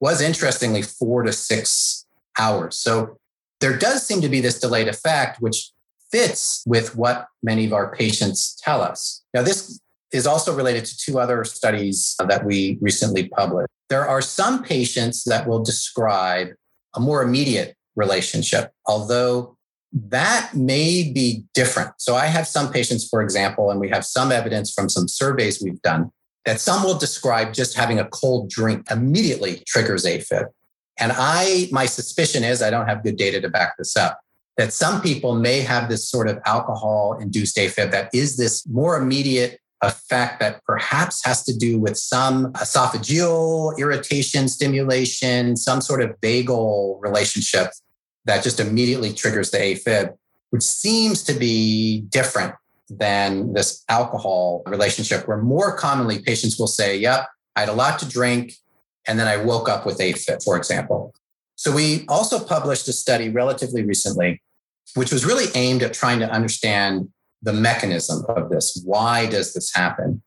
was 0.00 0.20
interestingly 0.20 0.82
four 0.82 1.22
to 1.22 1.32
six 1.32 1.95
hours. 2.38 2.76
So 2.78 3.18
there 3.60 3.76
does 3.76 4.06
seem 4.06 4.20
to 4.20 4.28
be 4.28 4.40
this 4.40 4.60
delayed 4.60 4.88
effect, 4.88 5.40
which 5.40 5.70
fits 6.10 6.62
with 6.66 6.96
what 6.96 7.26
many 7.42 7.66
of 7.66 7.72
our 7.72 7.94
patients 7.94 8.58
tell 8.62 8.80
us. 8.82 9.22
Now, 9.34 9.42
this 9.42 9.80
is 10.12 10.26
also 10.26 10.54
related 10.54 10.84
to 10.84 10.96
two 10.96 11.18
other 11.18 11.44
studies 11.44 12.14
that 12.18 12.44
we 12.44 12.78
recently 12.80 13.28
published. 13.28 13.68
There 13.88 14.06
are 14.06 14.22
some 14.22 14.62
patients 14.62 15.24
that 15.24 15.46
will 15.46 15.62
describe 15.62 16.48
a 16.94 17.00
more 17.00 17.22
immediate 17.22 17.76
relationship, 17.96 18.72
although 18.86 19.56
that 19.92 20.52
may 20.54 21.10
be 21.12 21.44
different. 21.54 21.92
So 21.98 22.14
I 22.14 22.26
have 22.26 22.46
some 22.46 22.72
patients, 22.72 23.08
for 23.08 23.22
example, 23.22 23.70
and 23.70 23.80
we 23.80 23.88
have 23.88 24.04
some 24.04 24.30
evidence 24.30 24.72
from 24.72 24.88
some 24.88 25.08
surveys 25.08 25.62
we've 25.62 25.80
done 25.82 26.10
that 26.44 26.60
some 26.60 26.84
will 26.84 26.96
describe 26.96 27.52
just 27.52 27.76
having 27.76 27.98
a 27.98 28.06
cold 28.08 28.48
drink 28.48 28.90
immediately 28.90 29.62
triggers 29.66 30.04
AFib. 30.04 30.46
And 30.98 31.12
I, 31.14 31.68
my 31.70 31.86
suspicion 31.86 32.44
is, 32.44 32.62
I 32.62 32.70
don't 32.70 32.86
have 32.86 33.02
good 33.02 33.16
data 33.16 33.40
to 33.40 33.48
back 33.48 33.76
this 33.76 33.96
up, 33.96 34.20
that 34.56 34.72
some 34.72 35.02
people 35.02 35.34
may 35.34 35.60
have 35.60 35.88
this 35.88 36.08
sort 36.08 36.28
of 36.28 36.38
alcohol 36.46 37.18
induced 37.20 37.56
AFib 37.56 37.90
that 37.90 38.10
is 38.14 38.36
this 38.36 38.66
more 38.66 38.96
immediate 38.96 39.60
effect 39.82 40.40
that 40.40 40.64
perhaps 40.64 41.24
has 41.24 41.44
to 41.44 41.54
do 41.54 41.78
with 41.78 41.96
some 41.98 42.52
esophageal 42.54 43.76
irritation 43.78 44.48
stimulation, 44.48 45.56
some 45.56 45.80
sort 45.80 46.00
of 46.00 46.18
vagal 46.20 47.00
relationship 47.02 47.70
that 48.24 48.42
just 48.42 48.58
immediately 48.58 49.12
triggers 49.12 49.50
the 49.50 49.58
AFib, 49.58 50.14
which 50.50 50.62
seems 50.62 51.22
to 51.24 51.34
be 51.34 52.00
different 52.08 52.54
than 52.88 53.52
this 53.52 53.84
alcohol 53.88 54.62
relationship, 54.66 55.28
where 55.28 55.38
more 55.38 55.76
commonly 55.76 56.20
patients 56.20 56.58
will 56.58 56.66
say, 56.66 56.96
Yep, 56.96 57.28
I 57.54 57.60
had 57.60 57.68
a 57.68 57.74
lot 57.74 57.98
to 57.98 58.08
drink, 58.08 58.54
and 59.06 59.18
then 59.18 59.28
I 59.28 59.36
woke 59.36 59.68
up 59.68 59.86
with 59.86 59.98
AFib, 59.98 60.42
for 60.42 60.56
example. 60.56 61.14
So 61.56 61.72
we 61.72 62.04
also 62.08 62.38
published 62.38 62.86
a 62.88 62.92
study 62.92 63.30
relatively 63.30 63.82
recently, 63.82 64.42
which 64.94 65.12
was 65.12 65.24
really 65.24 65.46
aimed 65.54 65.82
at 65.82 65.94
trying 65.94 66.20
to 66.20 66.30
understand 66.30 67.08
the 67.42 67.52
mechanism 67.52 68.24
of 68.28 68.50
this. 68.50 68.80
Why 68.84 69.26
does 69.26 69.54
this 69.54 69.74
happen? 69.74 70.22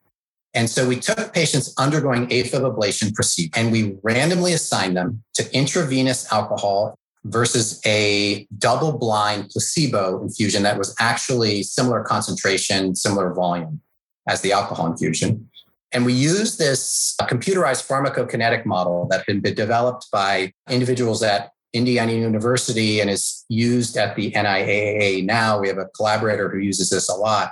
And 0.53 0.69
so 0.69 0.87
we 0.87 0.99
took 0.99 1.33
patients 1.33 1.73
undergoing 1.77 2.27
AFib 2.27 2.61
ablation 2.61 3.13
procedure 3.13 3.51
and 3.55 3.71
we 3.71 3.95
randomly 4.01 4.53
assigned 4.53 4.97
them 4.97 5.23
to 5.35 5.55
intravenous 5.55 6.31
alcohol 6.31 6.97
versus 7.25 7.79
a 7.85 8.47
double 8.57 8.97
blind 8.97 9.49
placebo 9.49 10.21
infusion 10.21 10.63
that 10.63 10.77
was 10.77 10.95
actually 10.99 11.61
similar 11.61 12.03
concentration, 12.03 12.95
similar 12.95 13.33
volume 13.33 13.81
as 14.27 14.41
the 14.41 14.51
alcohol 14.51 14.87
infusion. 14.87 15.49
And 15.91 16.05
we 16.05 16.13
used 16.13 16.59
this 16.59 17.15
uh, 17.19 17.25
computerized 17.25 17.87
pharmacokinetic 17.87 18.65
model 18.65 19.07
that 19.09 19.23
had 19.27 19.41
been 19.41 19.55
developed 19.55 20.07
by 20.11 20.53
individuals 20.69 21.23
at 21.23 21.51
Indiana 21.73 22.13
University 22.13 22.99
and 22.99 23.09
is 23.09 23.45
used 23.49 23.97
at 23.97 24.15
the 24.15 24.31
NIAA 24.31 25.23
now. 25.25 25.59
We 25.59 25.67
have 25.67 25.77
a 25.77 25.85
collaborator 25.95 26.49
who 26.49 26.59
uses 26.59 26.89
this 26.89 27.09
a 27.09 27.15
lot, 27.15 27.51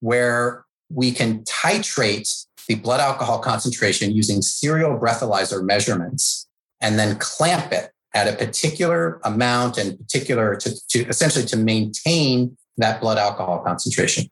where 0.00 0.64
we 0.90 1.12
can 1.12 1.44
titrate 1.44 2.46
the 2.66 2.76
blood 2.76 3.00
alcohol 3.00 3.38
concentration 3.40 4.12
using 4.12 4.42
serial 4.42 4.98
breathalyzer 4.98 5.64
measurements 5.64 6.46
and 6.80 6.98
then 6.98 7.16
clamp 7.18 7.72
it 7.72 7.90
at 8.14 8.28
a 8.28 8.36
particular 8.36 9.20
amount 9.24 9.78
and 9.78 9.98
particular 9.98 10.56
to, 10.56 10.74
to 10.88 11.06
essentially 11.06 11.44
to 11.44 11.56
maintain 11.56 12.56
that 12.76 13.00
blood 13.00 13.18
alcohol 13.18 13.60
concentration. 13.64 14.28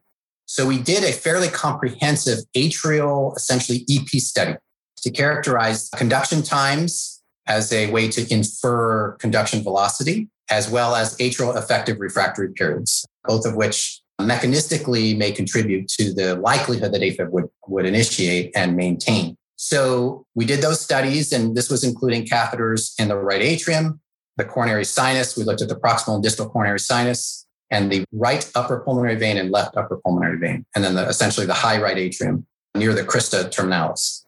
So 0.47 0.67
we 0.67 0.79
did 0.79 1.05
a 1.05 1.13
fairly 1.13 1.49
comprehensive 1.49 2.39
atrial, 2.57 3.37
essentially 3.37 3.85
EP 3.91 4.09
study 4.21 4.55
to 5.03 5.11
characterize 5.11 5.91
conduction 5.91 6.43
times 6.43 7.23
as 7.47 7.73
a 7.73 7.91
way 7.91 8.09
to 8.09 8.33
infer 8.33 9.13
conduction 9.19 9.63
velocity, 9.63 10.29
as 10.51 10.71
well 10.71 10.95
as 10.95 11.17
atrial 11.19 11.57
effective 11.57 11.99
refractory 11.99 12.53
periods, 12.53 13.05
both 13.25 13.45
of 13.45 13.57
which 13.57 14.01
mechanistically 14.21 15.17
may 15.17 15.31
contribute 15.31 15.89
to 15.89 16.15
the 16.15 16.37
likelihood 16.37 16.93
that 16.93 17.03
AFib 17.03 17.31
would, 17.31 17.47
would 17.69 17.85
initiate 17.85 18.57
and 18.57 18.77
maintain. 18.77 19.37
So 19.57 20.25
we 20.35 20.45
did 20.45 20.61
those 20.61 20.81
studies, 20.81 21.33
and 21.33 21.57
this 21.57 21.71
was 21.71 21.85
including 21.85 22.25
catheters 22.25 22.93
in 23.01 23.09
the 23.09 23.17
right 23.17 23.43
atrium, 23.43 24.01
the 24.37 24.45
coronary 24.45 24.85
sinus. 24.85 25.37
We 25.37 25.45
looked 25.45 25.63
at 25.63 25.69
the 25.69 25.77
proximal 25.77 26.15
and 26.15 26.23
distal 26.23 26.49
coronary 26.49 26.81
sinus, 26.81 27.46
and 27.71 27.91
the 27.91 28.05
right 28.13 28.51
upper 28.55 28.81
pulmonary 28.81 29.17
vein 29.17 29.37
and 29.37 29.51
left 29.51 29.77
upper 29.77 29.97
pulmonary 29.97 30.39
vein, 30.39 30.65
and 30.75 30.85
then 30.85 30.95
the, 30.95 31.07
essentially 31.09 31.47
the 31.47 31.55
high 31.55 31.81
right 31.81 31.99
atrium 31.99 32.47
near 32.75 32.93
the 32.93 33.03
crista 33.03 33.45
terminalis. 33.51 34.25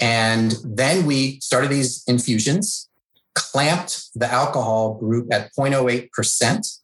And 0.00 0.56
then 0.64 1.06
we 1.06 1.40
started 1.40 1.70
these 1.70 2.02
infusions, 2.06 2.88
clamped 3.34 4.08
the 4.14 4.30
alcohol 4.30 4.94
group 4.94 5.32
at 5.32 5.52
0.08% 5.54 6.78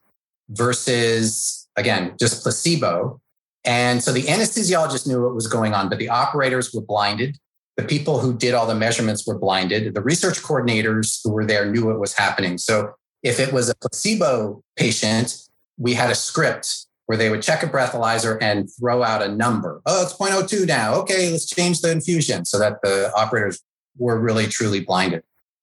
versus, 0.50 1.68
again, 1.76 2.14
just 2.18 2.42
placebo. 2.42 3.20
And 3.64 4.02
so 4.02 4.12
the 4.12 4.22
anesthesiologist 4.22 5.06
knew 5.06 5.22
what 5.22 5.34
was 5.34 5.46
going 5.46 5.74
on, 5.74 5.88
but 5.88 5.98
the 5.98 6.08
operators 6.08 6.72
were 6.72 6.80
blinded. 6.80 7.36
The 7.76 7.84
people 7.84 8.20
who 8.20 8.36
did 8.36 8.54
all 8.54 8.66
the 8.66 8.74
measurements 8.74 9.26
were 9.26 9.38
blinded. 9.38 9.94
The 9.94 10.00
research 10.00 10.40
coordinators 10.42 11.20
who 11.22 11.32
were 11.32 11.44
there 11.44 11.70
knew 11.70 11.86
what 11.86 12.00
was 12.00 12.14
happening. 12.14 12.56
So 12.58 12.92
if 13.22 13.40
it 13.40 13.52
was 13.52 13.68
a 13.68 13.74
placebo 13.74 14.62
patient, 14.76 15.47
we 15.78 15.94
had 15.94 16.10
a 16.10 16.14
script 16.14 16.86
where 17.06 17.16
they 17.16 17.30
would 17.30 17.42
check 17.42 17.62
a 17.62 17.66
breathalyzer 17.66 18.36
and 18.42 18.68
throw 18.78 19.02
out 19.02 19.22
a 19.22 19.28
number. 19.28 19.80
Oh, 19.86 20.02
it's 20.02 20.12
0.02 20.12 20.66
now. 20.66 20.94
Okay, 20.96 21.30
let's 21.30 21.46
change 21.46 21.80
the 21.80 21.90
infusion 21.90 22.44
so 22.44 22.58
that 22.58 22.82
the 22.82 23.10
operators 23.16 23.62
were 23.96 24.20
really 24.20 24.46
truly 24.46 24.80
blinded. 24.80 25.22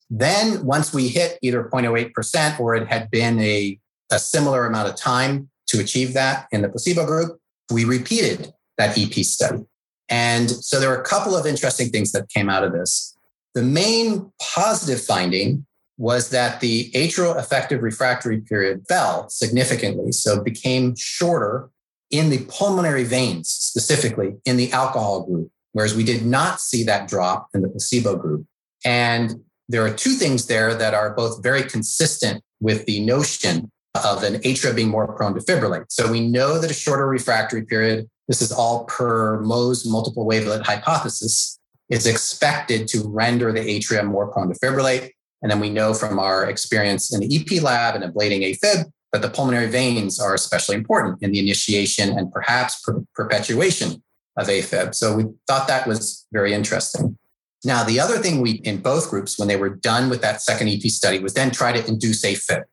Then 0.09 0.65
once 0.65 0.93
we 0.93 1.07
hit 1.07 1.37
either 1.41 1.63
0.08% 1.63 2.59
or 2.59 2.75
it 2.75 2.87
had 2.87 3.11
been 3.11 3.39
a, 3.39 3.79
a 4.11 4.17
similar 4.17 4.65
amount 4.65 4.89
of 4.89 4.95
time 4.95 5.49
to 5.67 5.79
achieve 5.79 6.13
that 6.13 6.47
in 6.51 6.61
the 6.61 6.69
placebo 6.69 7.05
group, 7.05 7.39
we 7.71 7.85
repeated 7.85 8.51
that 8.77 8.97
EP 8.97 9.13
study. 9.25 9.65
And 10.09 10.49
so 10.49 10.79
there 10.79 10.89
were 10.89 11.01
a 11.01 11.05
couple 11.05 11.35
of 11.35 11.45
interesting 11.45 11.89
things 11.89 12.11
that 12.11 12.29
came 12.29 12.49
out 12.49 12.63
of 12.63 12.71
this. 12.71 13.15
The 13.53 13.63
main 13.63 14.31
positive 14.41 15.01
finding 15.01 15.65
was 15.97 16.29
that 16.29 16.59
the 16.59 16.91
atrial 16.91 17.37
effective 17.39 17.81
refractory 17.81 18.41
period 18.41 18.85
fell 18.87 19.29
significantly, 19.29 20.11
so 20.11 20.43
became 20.43 20.95
shorter 20.97 21.69
in 22.11 22.29
the 22.29 22.45
pulmonary 22.49 23.03
veins, 23.03 23.49
specifically 23.49 24.35
in 24.45 24.57
the 24.57 24.71
alcohol 24.71 25.23
group, 25.23 25.49
whereas 25.71 25.95
we 25.95 26.03
did 26.03 26.25
not 26.25 26.59
see 26.59 26.83
that 26.83 27.07
drop 27.07 27.47
in 27.53 27.61
the 27.61 27.69
placebo 27.69 28.15
group. 28.15 28.45
And 28.83 29.41
there 29.67 29.85
are 29.85 29.93
two 29.93 30.11
things 30.11 30.45
there 30.47 30.75
that 30.75 30.93
are 30.93 31.13
both 31.15 31.41
very 31.41 31.63
consistent 31.63 32.43
with 32.59 32.85
the 32.85 33.03
notion 33.05 33.71
of 33.95 34.23
an 34.23 34.35
atria 34.41 34.75
being 34.75 34.89
more 34.89 35.15
prone 35.15 35.33
to 35.33 35.39
fibrillate. 35.39 35.85
So 35.89 36.11
we 36.11 36.27
know 36.27 36.59
that 36.59 36.69
a 36.69 36.73
shorter 36.73 37.07
refractory 37.07 37.65
period 37.65 38.07
this 38.27 38.41
is 38.41 38.51
all 38.51 38.85
per 38.85 39.39
Moe's 39.41 39.85
multiple 39.85 40.25
wavelet 40.25 40.65
hypothesis, 40.65 41.59
is 41.89 42.07
expected 42.07 42.87
to 42.87 43.07
render 43.07 43.51
the 43.51 43.59
atria 43.59 44.03
more 44.03 44.31
prone 44.31 44.49
to 44.49 44.59
fibrillate. 44.59 45.11
And 45.41 45.51
then 45.51 45.59
we 45.59 45.69
know 45.69 45.93
from 45.93 46.19
our 46.19 46.49
experience 46.49 47.13
in 47.13 47.19
the 47.19 47.35
EP 47.35 47.61
lab 47.61 47.95
and 47.95 48.03
ablating 48.03 48.41
AFib 48.41 48.85
that 49.11 49.21
the 49.21 49.29
pulmonary 49.29 49.67
veins 49.67 50.19
are 50.19 50.33
especially 50.33 50.75
important 50.75 51.21
in 51.21 51.31
the 51.31 51.39
initiation 51.39 52.17
and 52.17 52.31
perhaps 52.31 52.81
per- 52.81 53.03
perpetuation 53.13 54.03
of 54.37 54.47
AFib. 54.47 54.93
So 54.93 55.15
we 55.15 55.25
thought 55.47 55.67
that 55.67 55.87
was 55.87 56.27
very 56.33 56.53
interesting. 56.53 57.17
Now, 57.63 57.83
the 57.83 57.99
other 57.99 58.17
thing 58.17 58.41
we, 58.41 58.51
in 58.51 58.81
both 58.81 59.09
groups, 59.09 59.39
when 59.39 59.47
they 59.47 59.55
were 59.55 59.69
done 59.69 60.09
with 60.09 60.21
that 60.21 60.41
second 60.41 60.69
EP 60.69 60.81
study, 60.81 61.19
was 61.19 61.33
then 61.33 61.51
try 61.51 61.71
to 61.71 61.87
induce 61.87 62.23
AFib. 62.23 62.63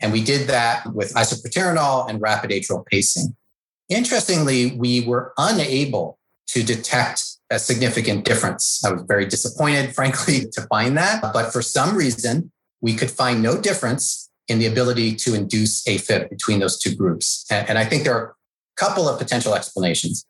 And 0.00 0.12
we 0.12 0.24
did 0.24 0.48
that 0.48 0.92
with 0.94 1.12
isoproterenol 1.14 2.08
and 2.08 2.20
rapid 2.20 2.50
atrial 2.50 2.84
pacing. 2.86 3.36
Interestingly, 3.88 4.72
we 4.72 5.06
were 5.06 5.32
unable 5.36 6.18
to 6.48 6.62
detect 6.62 7.22
a 7.50 7.58
significant 7.58 8.24
difference. 8.24 8.82
I 8.84 8.92
was 8.92 9.02
very 9.02 9.26
disappointed, 9.26 9.94
frankly, 9.94 10.46
to 10.52 10.62
find 10.62 10.96
that. 10.96 11.20
But 11.32 11.52
for 11.52 11.62
some 11.62 11.96
reason, 11.96 12.52
we 12.80 12.94
could 12.94 13.10
find 13.10 13.42
no 13.42 13.60
difference 13.60 14.30
in 14.48 14.58
the 14.58 14.66
ability 14.66 15.14
to 15.14 15.34
induce 15.34 15.84
AFib 15.84 16.28
between 16.28 16.58
those 16.60 16.78
two 16.78 16.94
groups. 16.94 17.46
And, 17.50 17.78
I 17.78 17.84
think 17.84 18.02
there 18.02 18.14
are 18.14 18.30
a 18.30 18.34
couple 18.76 19.08
of 19.08 19.18
potential 19.18 19.54
explanations. 19.54 20.26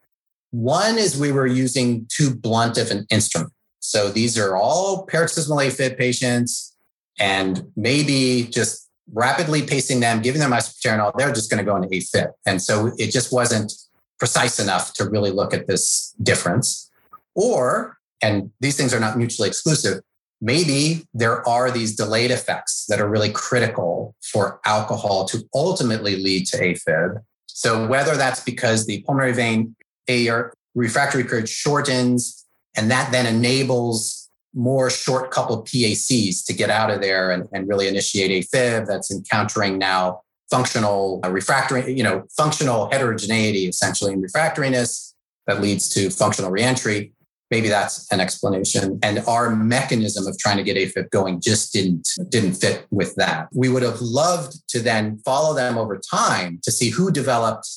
One 0.50 0.98
is 0.98 1.18
we 1.18 1.32
were 1.32 1.46
using 1.46 2.06
too 2.10 2.34
blunt 2.34 2.76
of 2.76 2.90
an 2.90 3.06
instrument. 3.10 3.52
So 3.78 4.10
these 4.10 4.38
are 4.38 4.56
all 4.56 5.06
paroxysmal 5.06 5.58
AFib 5.58 5.96
patients, 5.96 6.76
and 7.18 7.70
maybe 7.76 8.48
just 8.50 8.90
rapidly 9.12 9.62
pacing 9.62 10.00
them, 10.00 10.20
giving 10.20 10.40
them 10.40 10.52
isoproterenol, 10.52 11.12
they're 11.16 11.32
just 11.32 11.50
going 11.50 11.64
to 11.64 11.64
go 11.64 11.76
into 11.76 11.88
AFib. 11.88 12.32
And 12.46 12.60
so 12.60 12.92
it 12.98 13.10
just 13.10 13.32
wasn't 13.32 13.72
precise 14.18 14.58
enough 14.60 14.92
to 14.94 15.08
really 15.08 15.30
look 15.30 15.54
at 15.54 15.66
this 15.66 16.14
difference. 16.22 16.89
Or, 17.34 17.98
and 18.22 18.50
these 18.60 18.76
things 18.76 18.92
are 18.92 19.00
not 19.00 19.16
mutually 19.16 19.48
exclusive, 19.48 20.02
maybe 20.40 21.06
there 21.14 21.46
are 21.48 21.70
these 21.70 21.94
delayed 21.96 22.30
effects 22.30 22.86
that 22.88 23.00
are 23.00 23.08
really 23.08 23.30
critical 23.30 24.14
for 24.22 24.60
alcohol 24.64 25.24
to 25.26 25.42
ultimately 25.54 26.16
lead 26.16 26.46
to 26.46 26.58
AFib. 26.58 27.22
So 27.46 27.86
whether 27.86 28.16
that's 28.16 28.42
because 28.42 28.86
the 28.86 29.02
pulmonary 29.02 29.32
vein 29.32 29.76
AR 30.08 30.52
refractory 30.74 31.24
period 31.24 31.48
shortens, 31.48 32.46
and 32.76 32.90
that 32.90 33.12
then 33.12 33.26
enables 33.26 34.28
more 34.54 34.90
short 34.90 35.30
coupled 35.30 35.66
PACs 35.66 36.44
to 36.46 36.52
get 36.52 36.70
out 36.70 36.90
of 36.90 37.00
there 37.00 37.30
and, 37.30 37.48
and 37.52 37.68
really 37.68 37.86
initiate 37.86 38.30
AFib 38.30 38.86
that's 38.86 39.10
encountering 39.10 39.78
now 39.78 40.22
functional 40.50 41.20
uh, 41.24 41.30
refractory, 41.30 41.92
you 41.92 42.02
know, 42.02 42.24
functional 42.36 42.90
heterogeneity 42.90 43.68
essentially 43.68 44.12
in 44.12 44.20
refractoriness 44.20 45.14
that 45.46 45.60
leads 45.60 45.88
to 45.90 46.10
functional 46.10 46.50
reentry. 46.50 47.12
Maybe 47.50 47.68
that's 47.68 48.10
an 48.12 48.20
explanation. 48.20 48.98
And 49.02 49.18
our 49.26 49.54
mechanism 49.54 50.26
of 50.26 50.38
trying 50.38 50.56
to 50.58 50.62
get 50.62 50.76
AFib 50.76 51.10
going 51.10 51.40
just 51.40 51.72
didn't 51.72 52.08
didn't 52.28 52.54
fit 52.54 52.86
with 52.90 53.14
that. 53.16 53.48
We 53.52 53.68
would 53.68 53.82
have 53.82 54.00
loved 54.00 54.66
to 54.68 54.80
then 54.80 55.18
follow 55.24 55.54
them 55.54 55.76
over 55.76 55.98
time 55.98 56.60
to 56.62 56.70
see 56.70 56.90
who 56.90 57.10
developed 57.10 57.68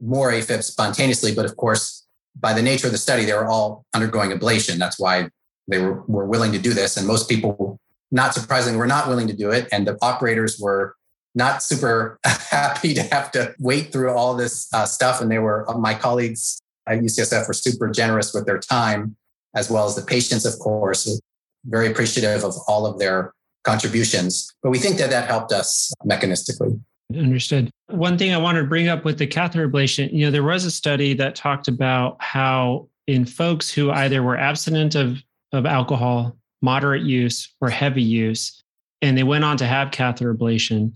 more 0.00 0.32
AFib 0.32 0.64
spontaneously, 0.64 1.34
but 1.34 1.44
of 1.44 1.56
course, 1.56 2.06
by 2.38 2.52
the 2.52 2.62
nature 2.62 2.86
of 2.86 2.92
the 2.92 2.98
study, 2.98 3.24
they 3.24 3.34
were 3.34 3.46
all 3.46 3.84
undergoing 3.94 4.30
ablation. 4.30 4.78
That's 4.78 4.98
why 4.98 5.28
they 5.68 5.78
were, 5.78 6.02
were 6.06 6.26
willing 6.26 6.52
to 6.52 6.58
do 6.58 6.72
this. 6.72 6.96
And 6.96 7.06
most 7.06 7.28
people, 7.28 7.78
not 8.10 8.34
surprisingly, 8.34 8.78
were 8.78 8.86
not 8.86 9.08
willing 9.08 9.28
to 9.28 9.36
do 9.36 9.50
it. 9.50 9.68
And 9.70 9.86
the 9.86 9.96
operators 10.02 10.58
were 10.58 10.96
not 11.34 11.62
super 11.62 12.18
happy 12.24 12.94
to 12.94 13.02
have 13.02 13.30
to 13.32 13.54
wait 13.58 13.92
through 13.92 14.10
all 14.10 14.34
this 14.34 14.68
uh, 14.74 14.86
stuff. 14.86 15.20
And 15.20 15.30
they 15.30 15.38
were, 15.38 15.68
uh, 15.70 15.78
my 15.78 15.94
colleagues 15.94 16.61
at 16.88 16.98
UCSF 16.98 17.46
were 17.46 17.54
super 17.54 17.88
generous 17.88 18.34
with 18.34 18.46
their 18.46 18.58
time, 18.58 19.16
as 19.54 19.70
well 19.70 19.86
as 19.86 19.94
the 19.94 20.02
patients, 20.02 20.44
of 20.44 20.58
course, 20.58 21.20
very 21.66 21.90
appreciative 21.90 22.44
of 22.44 22.54
all 22.66 22.86
of 22.86 22.98
their 22.98 23.32
contributions. 23.64 24.52
But 24.62 24.70
we 24.70 24.78
think 24.78 24.98
that 24.98 25.10
that 25.10 25.28
helped 25.28 25.52
us 25.52 25.92
mechanistically. 26.04 26.80
Understood. 27.16 27.70
One 27.88 28.16
thing 28.16 28.32
I 28.32 28.38
wanted 28.38 28.62
to 28.62 28.66
bring 28.66 28.88
up 28.88 29.04
with 29.04 29.18
the 29.18 29.26
catheter 29.26 29.68
ablation, 29.68 30.12
you 30.12 30.24
know, 30.24 30.30
there 30.30 30.42
was 30.42 30.64
a 30.64 30.70
study 30.70 31.14
that 31.14 31.34
talked 31.34 31.68
about 31.68 32.16
how 32.20 32.88
in 33.06 33.24
folks 33.24 33.70
who 33.70 33.90
either 33.90 34.22
were 34.22 34.36
abstinent 34.36 34.94
of 34.94 35.22
of 35.52 35.66
alcohol, 35.66 36.36
moderate 36.62 37.02
use, 37.02 37.54
or 37.60 37.68
heavy 37.68 38.02
use, 38.02 38.62
and 39.02 39.16
they 39.16 39.22
went 39.22 39.44
on 39.44 39.56
to 39.58 39.66
have 39.66 39.90
catheter 39.90 40.34
ablation, 40.34 40.92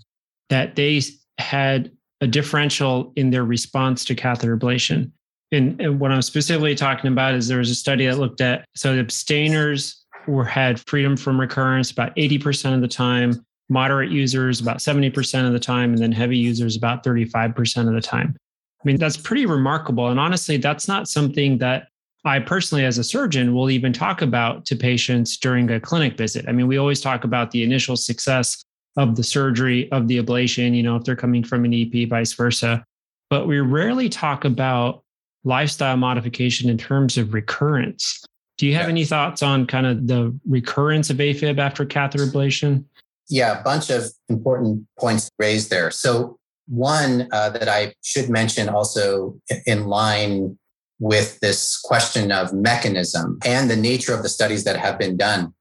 that 0.49 0.77
they 0.77 1.01
had 1.39 1.91
a 2.21 2.27
differential 2.27 3.13
in 3.17 3.31
their 3.31 3.45
response 3.45 4.05
to 4.07 4.15
catheter 4.15 4.57
ablation. 4.57 5.11
And, 5.53 5.81
and, 5.81 6.01
what 6.01 6.11
I'm 6.11 6.23
specifically 6.23 6.75
talking 6.75 7.13
about 7.13 7.35
is 7.35 7.47
there 7.47 7.59
was 7.59 7.71
a 7.71 7.75
study 7.75 8.07
that 8.07 8.19
looked 8.19 8.41
at 8.41 8.65
so 8.75 8.99
abstainers 8.99 10.05
were 10.27 10.45
had 10.45 10.81
freedom 10.89 11.17
from 11.17 11.41
recurrence 11.41 11.93
about 11.93 12.15
80% 12.17 12.75
of 12.75 12.81
the 12.81 12.89
time, 12.89 13.45
moderate 13.69 14.11
users 14.11 14.61
about 14.61 14.79
70% 14.79 15.47
of 15.47 15.53
the 15.53 15.61
time, 15.61 15.93
and 15.93 16.03
then 16.03 16.11
heavy 16.11 16.37
users 16.37 16.77
about 16.77 17.05
35% 17.05 17.89
of 17.89 17.95
the 17.95 18.01
time. 18.01 18.37
I 18.81 18.83
mean, 18.85 18.97
that's 18.99 19.17
pretty 19.17 19.47
remarkable. 19.47 20.09
And 20.09 20.19
honestly, 20.19 20.57
that's 20.57 20.89
not 20.89 21.09
something 21.09 21.59
that 21.59 21.89
I 22.25 22.41
personally, 22.41 22.85
as 22.85 22.99
a 22.99 23.05
surgeon, 23.05 23.55
will 23.55 23.71
even 23.71 23.93
talk 23.93 24.21
about 24.21 24.65
to 24.67 24.77
patients 24.77 25.37
during 25.37 25.71
a 25.71 25.79
clinic 25.79 26.17
visit. 26.17 26.45
I 26.49 26.53
mean, 26.53 26.67
we 26.67 26.77
always 26.77 27.01
talk 27.01 27.23
about 27.23 27.53
the 27.53 27.63
initial 27.63 27.97
success 27.97 28.65
of 28.97 29.15
the 29.15 29.23
surgery, 29.23 29.91
of 29.93 30.09
the 30.09 30.21
ablation, 30.21 30.75
you 30.75 30.83
know, 30.83 30.97
if 30.97 31.05
they're 31.05 31.17
coming 31.17 31.45
from 31.45 31.65
an 31.65 31.73
EP, 31.73 32.09
vice 32.09 32.33
versa. 32.33 32.85
But 33.31 33.47
we 33.47 33.61
rarely 33.61 34.09
talk 34.09 34.45
about 34.45 35.05
lifestyle 35.47 35.97
modification 35.97 36.69
in 36.69 36.77
terms 36.77 37.17
of 37.17 37.33
recurrence. 37.33 38.23
Do 38.59 38.67
you 38.67 38.75
have 38.75 38.87
yeah. 38.87 38.91
any 38.91 39.05
thoughts 39.05 39.43
on 39.43 39.67
kind 39.67 39.87
of 39.87 40.07
the 40.07 40.39
recurrence 40.47 41.09
of 41.09 41.19
AFib 41.19 41.59
after 41.59 41.87
catheter 41.87 42.27
ablation? 42.27 42.85
Yeah, 43.29 43.61
a 43.61 43.63
bunch 43.63 43.91
of 43.91 44.05
important 44.29 44.87
points 44.99 45.31
raised 45.39 45.71
there. 45.71 45.91
So, 45.91 46.39
one 46.69 47.29
uh, 47.33 47.51
that 47.51 47.69
I 47.69 47.95
should 48.03 48.29
mention 48.29 48.69
also 48.69 49.39
in 49.67 49.87
line 49.87 50.59
with 50.99 51.39
this 51.41 51.79
question 51.79 52.33
of 52.33 52.53
mechanism 52.53 53.39
and 53.45 53.71
the 53.71 53.77
nature 53.77 54.15
of 54.15 54.25
the 54.25 54.29
studies 54.29 54.65
that 54.65 54.77
have 54.77 54.99
been 54.99 55.17
done. 55.17 55.55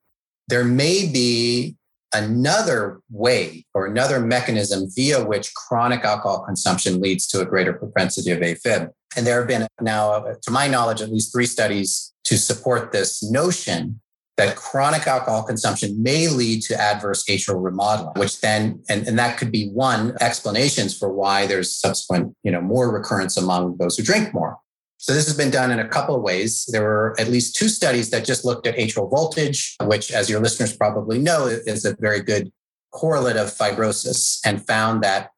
There 0.47 0.63
may 0.63 1.07
be 1.11 1.75
another 2.13 3.01
way 3.11 3.65
or 3.73 3.85
another 3.85 4.19
mechanism 4.19 4.87
via 4.95 5.23
which 5.23 5.53
chronic 5.53 6.03
alcohol 6.05 6.43
consumption 6.45 7.01
leads 7.01 7.27
to 7.27 7.41
a 7.41 7.45
greater 7.45 7.73
propensity 7.73 8.31
of 8.31 8.39
AFib. 8.39 8.89
And 9.15 9.25
there 9.25 9.39
have 9.39 9.47
been 9.47 9.67
now, 9.81 10.19
to 10.41 10.51
my 10.51 10.67
knowledge, 10.67 11.01
at 11.01 11.11
least 11.11 11.31
three 11.31 11.45
studies 11.45 12.13
to 12.25 12.37
support 12.37 12.91
this 12.91 13.23
notion 13.23 14.01
that 14.37 14.57
chronic 14.57 15.07
alcohol 15.07 15.43
consumption 15.43 16.01
may 16.03 16.27
lead 16.27 16.61
to 16.63 16.79
adverse 16.79 17.23
atrial 17.29 17.63
remodeling, 17.63 18.11
which 18.17 18.41
then, 18.41 18.83
and, 18.89 19.07
and 19.07 19.17
that 19.17 19.37
could 19.37 19.51
be 19.51 19.69
one 19.69 20.13
explanations 20.19 20.97
for 20.97 21.09
why 21.11 21.47
there's 21.47 21.73
subsequent, 21.73 22.35
you 22.43 22.51
know, 22.51 22.59
more 22.59 22.91
recurrence 22.91 23.37
among 23.37 23.77
those 23.77 23.95
who 23.95 24.03
drink 24.03 24.33
more. 24.33 24.57
So 24.97 25.13
this 25.13 25.25
has 25.27 25.37
been 25.37 25.51
done 25.51 25.71
in 25.71 25.79
a 25.79 25.87
couple 25.87 26.15
of 26.15 26.21
ways. 26.21 26.65
There 26.69 26.81
were 26.81 27.15
at 27.19 27.29
least 27.29 27.55
two 27.55 27.69
studies 27.69 28.09
that 28.09 28.25
just 28.25 28.43
looked 28.43 28.67
at 28.67 28.75
atrial 28.75 29.09
voltage, 29.09 29.75
which, 29.83 30.11
as 30.11 30.29
your 30.29 30.39
listeners 30.41 30.75
probably 30.75 31.19
know, 31.19 31.45
is 31.47 31.85
a 31.85 31.95
very 31.99 32.21
good 32.21 32.51
correlate 32.91 33.35
of 33.35 33.47
fibrosis, 33.47 34.39
and 34.45 34.65
found 34.65 35.03
that 35.03 35.29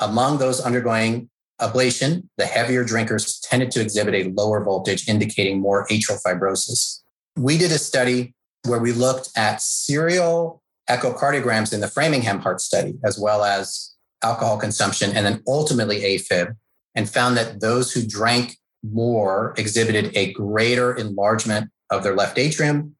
among 0.00 0.38
those 0.38 0.60
undergoing 0.60 1.30
ablation, 1.60 2.28
the 2.36 2.46
heavier 2.46 2.84
drinkers 2.84 3.40
tended 3.40 3.70
to 3.72 3.80
exhibit 3.80 4.14
a 4.14 4.30
lower 4.30 4.62
voltage, 4.62 5.08
indicating 5.08 5.60
more 5.60 5.86
atrial 5.88 6.20
fibrosis. 6.22 7.00
We 7.36 7.58
did 7.58 7.72
a 7.72 7.78
study 7.78 8.34
where 8.66 8.80
we 8.80 8.92
looked 8.92 9.30
at 9.36 9.60
serial 9.60 10.62
echocardiograms 10.90 11.72
in 11.72 11.80
the 11.80 11.88
Framingham 11.88 12.40
heart 12.40 12.60
study, 12.60 12.94
as 13.04 13.18
well 13.18 13.44
as 13.44 13.94
alcohol 14.22 14.58
consumption, 14.58 15.14
and 15.14 15.24
then 15.24 15.42
ultimately 15.46 16.00
AFib, 16.00 16.56
and 16.94 17.08
found 17.08 17.36
that 17.36 17.60
those 17.60 17.92
who 17.92 18.06
drank 18.06 18.56
more 18.82 19.54
exhibited 19.56 20.14
a 20.16 20.32
greater 20.32 20.94
enlargement 20.94 21.70
of 21.90 22.02
their 22.02 22.14
left 22.14 22.38
atrium 22.38 22.96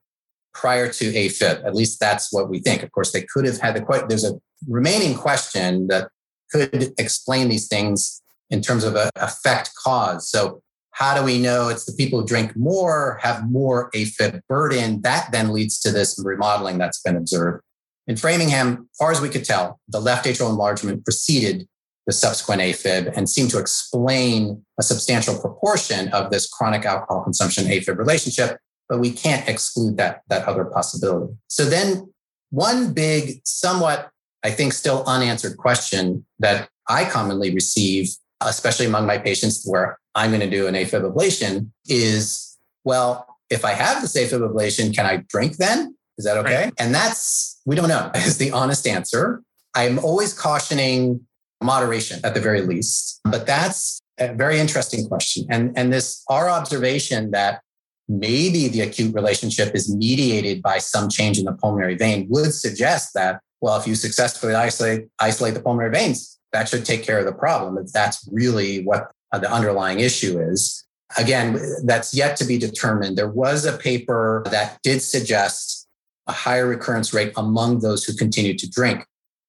prior 0.52 0.88
to 0.88 1.12
AFib. 1.12 1.64
At 1.64 1.74
least 1.74 2.00
that's 2.00 2.32
what 2.32 2.48
we 2.48 2.60
think. 2.60 2.82
Of 2.82 2.92
course, 2.92 3.12
they 3.12 3.22
could 3.22 3.44
have 3.44 3.58
had 3.58 3.74
the 3.74 3.82
question. 3.82 4.08
there's 4.08 4.24
a 4.24 4.40
remaining 4.68 5.14
question 5.14 5.88
that 5.88 6.08
could 6.50 6.94
explain 6.98 7.48
these 7.48 7.66
things 7.66 8.22
in 8.50 8.61
terms 8.61 8.85
of 8.85 8.94
a 8.94 9.11
effect 9.16 9.70
cause. 9.83 10.30
So 10.30 10.62
how 10.92 11.18
do 11.18 11.24
we 11.24 11.40
know 11.40 11.68
it's 11.68 11.85
the 11.85 11.92
people 11.92 12.20
who 12.20 12.26
drink 12.26 12.57
more 12.57 13.18
have 13.22 13.50
more 13.50 13.90
AFib 13.92 14.40
burden? 14.48 15.02
That 15.02 15.30
then 15.33 15.52
leads 15.52 15.80
to 15.80 15.90
this 15.90 16.20
remodeling 16.22 16.78
that's 16.78 17.02
been 17.02 17.16
observed. 17.16 17.62
In 18.07 18.16
Framingham, 18.16 18.88
far 18.98 19.11
as 19.11 19.20
we 19.20 19.28
could 19.28 19.44
tell, 19.44 19.80
the 19.88 20.00
left 20.00 20.26
atrial 20.26 20.50
enlargement 20.50 21.04
preceded 21.04 21.66
the 22.07 22.12
subsequent 22.12 22.61
AFib 22.61 23.12
and 23.16 23.28
seemed 23.28 23.50
to 23.50 23.59
explain 23.59 24.62
a 24.78 24.83
substantial 24.83 25.38
proportion 25.38 26.09
of 26.09 26.30
this 26.30 26.48
chronic 26.48 26.85
alcohol 26.85 27.24
consumption 27.24 27.64
AFib 27.64 27.96
relationship, 27.96 28.59
but 28.88 29.00
we 29.00 29.11
can't 29.11 29.48
exclude 29.48 29.96
that, 29.96 30.20
that 30.28 30.46
other 30.46 30.66
possibility. 30.66 31.33
So 31.48 31.64
then 31.64 32.12
one 32.50 32.92
big, 32.92 33.40
somewhat, 33.44 34.11
I 34.44 34.50
think, 34.50 34.74
still 34.74 35.02
unanswered 35.07 35.57
question 35.57 36.26
that 36.38 36.68
I 36.88 37.07
commonly 37.07 37.54
receive, 37.54 38.14
especially 38.44 38.87
among 38.87 39.07
my 39.07 39.18
patients 39.18 39.64
where 39.66 39.98
I'm 40.14 40.30
going 40.30 40.40
to 40.40 40.50
do 40.50 40.66
an 40.66 40.74
AFib 40.74 41.11
ablation 41.12 41.70
is, 41.87 42.57
well, 42.85 43.26
if 43.50 43.64
I 43.64 43.72
have 43.72 44.02
this 44.02 44.16
AFib 44.16 44.40
ablation, 44.40 44.94
can 44.94 45.07
I 45.07 45.24
drink 45.28 45.57
then? 45.57 45.96
Is 46.18 46.24
that 46.24 46.37
okay? 46.38 46.64
Right. 46.64 46.74
And 46.78 46.94
that's, 46.94 47.61
we 47.66 47.76
don't 47.76 47.88
know, 47.88 48.11
is 48.14 48.38
the 48.38 48.52
honest 48.52 48.87
answer. 48.87 49.42
I'm 49.74 49.98
always 49.98 50.33
cautioning 50.33 51.26
moderation 51.62 52.20
at 52.24 52.35
the 52.35 52.40
very 52.40 52.62
least. 52.62 53.20
But 53.24 53.46
that's 53.46 54.00
a 54.18 54.33
very 54.35 54.59
interesting 54.59 55.09
question. 55.09 55.46
And, 55.50 55.76
and 55.76 55.92
this, 55.92 56.22
our 56.28 56.48
observation 56.48 57.33
that 57.33 57.62
maybe 58.09 58.68
the 58.68 58.83
acute 58.83 59.14
relationship 59.14 59.74
is 59.74 59.92
mediated 59.94 60.62
by 60.62 60.78
some 60.78 61.09
change 61.09 61.38
in 61.38 61.44
the 61.46 61.52
pulmonary 61.52 61.96
vein 61.96 62.26
would 62.30 62.52
suggest 62.52 63.14
that, 63.14 63.40
well, 63.61 63.76
if 63.78 63.87
you 63.87 63.94
successfully 63.94 64.54
isolate, 64.54 65.07
isolate 65.20 65.54
the 65.54 65.61
pulmonary 65.61 65.90
veins, 65.90 66.38
that 66.54 66.68
should 66.68 66.86
take 66.86 67.02
care 67.02 67.18
of 67.18 67.26
the 67.26 67.32
problem. 67.32 67.76
If 67.76 67.92
that's 67.92 68.26
really 68.32 68.82
what 68.84 69.10
the 69.32 69.52
underlying 69.52 70.00
issue 70.00 70.38
is. 70.40 70.84
Again, 71.18 71.60
that's 71.84 72.14
yet 72.14 72.36
to 72.38 72.44
be 72.44 72.58
determined. 72.58 73.18
There 73.18 73.28
was 73.28 73.64
a 73.64 73.76
paper 73.76 74.44
that 74.50 74.78
did 74.82 75.02
suggest 75.02 75.86
a 76.26 76.32
higher 76.32 76.66
recurrence 76.66 77.12
rate 77.12 77.32
among 77.36 77.80
those 77.80 78.04
who 78.04 78.14
continue 78.14 78.56
to 78.56 78.70
drink. 78.70 79.04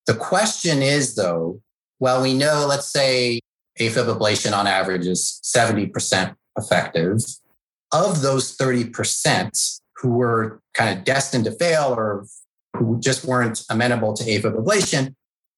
The 0.07 0.15
question 0.15 0.81
is, 0.81 1.15
though, 1.15 1.61
well, 1.99 2.21
we 2.21 2.33
know, 2.33 2.65
let's 2.67 2.91
say 2.91 3.39
AFib 3.79 4.13
ablation 4.13 4.57
on 4.57 4.67
average 4.67 5.07
is 5.07 5.39
70% 5.43 6.35
effective. 6.57 7.21
Of 7.91 8.21
those 8.21 8.57
30% 8.57 9.79
who 9.97 10.09
were 10.09 10.59
kind 10.73 10.97
of 10.97 11.05
destined 11.05 11.45
to 11.45 11.51
fail 11.51 11.93
or 11.95 12.25
who 12.75 12.99
just 12.99 13.23
weren't 13.23 13.63
amenable 13.69 14.13
to 14.13 14.23
AFib 14.23 14.55
ablation, 14.55 15.13